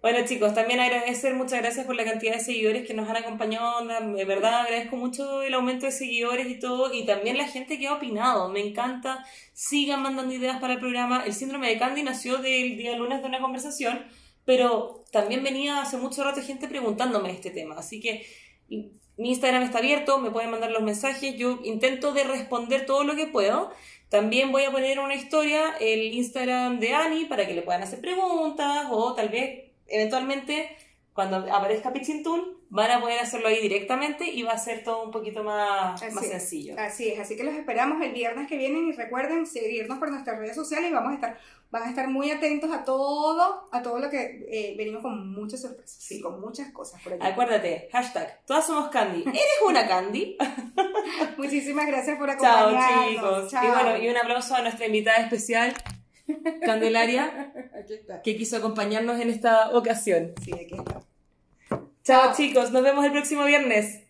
Bueno 0.00 0.24
chicos, 0.24 0.54
también 0.54 0.78
agradecer, 0.78 1.34
muchas 1.34 1.60
gracias 1.60 1.84
por 1.84 1.96
la 1.96 2.04
cantidad 2.04 2.34
de 2.34 2.40
seguidores 2.40 2.86
que 2.86 2.94
nos 2.94 3.10
han 3.10 3.16
acompañado, 3.16 3.84
de 3.84 4.24
verdad 4.24 4.60
agradezco 4.60 4.96
mucho 4.96 5.42
el 5.42 5.52
aumento 5.54 5.86
de 5.86 5.92
seguidores 5.92 6.46
y 6.46 6.60
todo, 6.60 6.94
y 6.94 7.04
también 7.04 7.36
la 7.36 7.48
gente 7.48 7.80
que 7.80 7.88
ha 7.88 7.94
opinado, 7.94 8.48
me 8.48 8.60
encanta, 8.60 9.26
sigan 9.54 10.00
mandando 10.00 10.32
ideas 10.32 10.60
para 10.60 10.74
el 10.74 10.78
programa, 10.78 11.24
el 11.26 11.34
síndrome 11.34 11.68
de 11.68 11.78
Candy 11.78 12.04
nació 12.04 12.38
del 12.38 12.76
día 12.76 12.96
lunes 12.96 13.20
de 13.22 13.26
una 13.26 13.40
conversación, 13.40 14.06
pero 14.44 15.04
también 15.10 15.42
venía 15.42 15.82
hace 15.82 15.96
mucho 15.96 16.22
rato 16.22 16.40
gente 16.42 16.68
preguntándome 16.68 17.32
este 17.32 17.50
tema, 17.50 17.74
así 17.76 18.00
que 18.00 18.24
mi 19.18 19.30
Instagram 19.30 19.64
está 19.64 19.78
abierto, 19.78 20.18
me 20.18 20.30
pueden 20.30 20.50
mandar 20.50 20.70
los 20.70 20.82
mensajes, 20.82 21.36
yo 21.36 21.58
intento 21.64 22.12
de 22.12 22.24
responder 22.24 22.86
todo 22.86 23.04
lo 23.04 23.16
que 23.16 23.26
puedo. 23.26 23.70
También 24.08 24.52
voy 24.52 24.62
a 24.62 24.70
poner 24.70 25.00
una 25.00 25.14
historia, 25.14 25.74
el 25.80 26.14
Instagram 26.14 26.78
de 26.78 26.94
Ani, 26.94 27.24
para 27.26 27.46
que 27.46 27.52
le 27.52 27.62
puedan 27.62 27.82
hacer 27.82 28.00
preguntas 28.00 28.86
o 28.90 29.14
tal 29.14 29.28
vez, 29.28 29.64
eventualmente, 29.88 30.76
cuando 31.18 31.52
aparezca 31.52 31.92
Pitching 31.92 32.22
Tool, 32.22 32.60
van 32.68 32.92
a 32.92 33.00
poder 33.00 33.18
hacerlo 33.18 33.48
ahí 33.48 33.60
directamente 33.60 34.24
y 34.30 34.44
va 34.44 34.52
a 34.52 34.58
ser 34.58 34.84
todo 34.84 35.02
un 35.02 35.10
poquito 35.10 35.42
más, 35.42 36.00
más 36.12 36.24
sencillo. 36.24 36.76
Así 36.78 37.08
es, 37.08 37.18
así 37.18 37.34
que 37.34 37.42
los 37.42 37.56
esperamos 37.56 38.00
el 38.00 38.12
viernes 38.12 38.46
que 38.46 38.56
viene 38.56 38.78
y 38.78 38.92
recuerden 38.92 39.44
seguirnos 39.44 39.98
por 39.98 40.12
nuestras 40.12 40.38
redes 40.38 40.54
sociales 40.54 40.92
y 40.92 40.94
vamos 40.94 41.10
a 41.10 41.14
estar 41.16 41.38
van 41.72 41.82
a 41.82 41.88
estar 41.90 42.06
muy 42.06 42.30
atentos 42.30 42.70
a 42.72 42.84
todo, 42.84 43.68
a 43.72 43.82
todo 43.82 43.98
lo 43.98 44.08
que 44.08 44.46
eh, 44.48 44.76
venimos 44.78 45.02
con 45.02 45.32
muchas 45.32 45.60
sorpresas, 45.60 46.00
sí, 46.00 46.20
con 46.20 46.40
muchas 46.40 46.70
cosas 46.70 47.02
por 47.02 47.18
Acuérdate, 47.20 47.88
hashtag, 47.90 48.40
todas 48.46 48.64
somos 48.64 48.88
Candy. 48.88 49.22
¿Eres 49.22 49.58
una 49.66 49.88
Candy? 49.88 50.38
Muchísimas 51.36 51.88
gracias 51.88 52.16
por 52.16 52.30
acompañarnos. 52.30 53.10
Chao, 53.20 53.48
chicos. 53.48 53.64
Y 53.64 53.66
bueno, 53.66 53.96
y 53.96 54.08
un 54.08 54.16
aplauso 54.18 54.54
a 54.54 54.62
nuestra 54.62 54.86
invitada 54.86 55.18
especial, 55.18 55.74
Candelaria, 56.64 57.52
que 58.22 58.36
quiso 58.36 58.56
acompañarnos 58.58 59.20
en 59.20 59.30
esta 59.30 59.76
ocasión. 59.76 60.34
Sí, 60.44 60.52
aquí 60.52 60.76
está. 60.76 61.07
Chao, 62.08 62.32
chicos, 62.34 62.72
nos 62.72 62.82
vemos 62.82 63.04
el 63.04 63.12
próximo 63.12 63.44
viernes. 63.44 64.07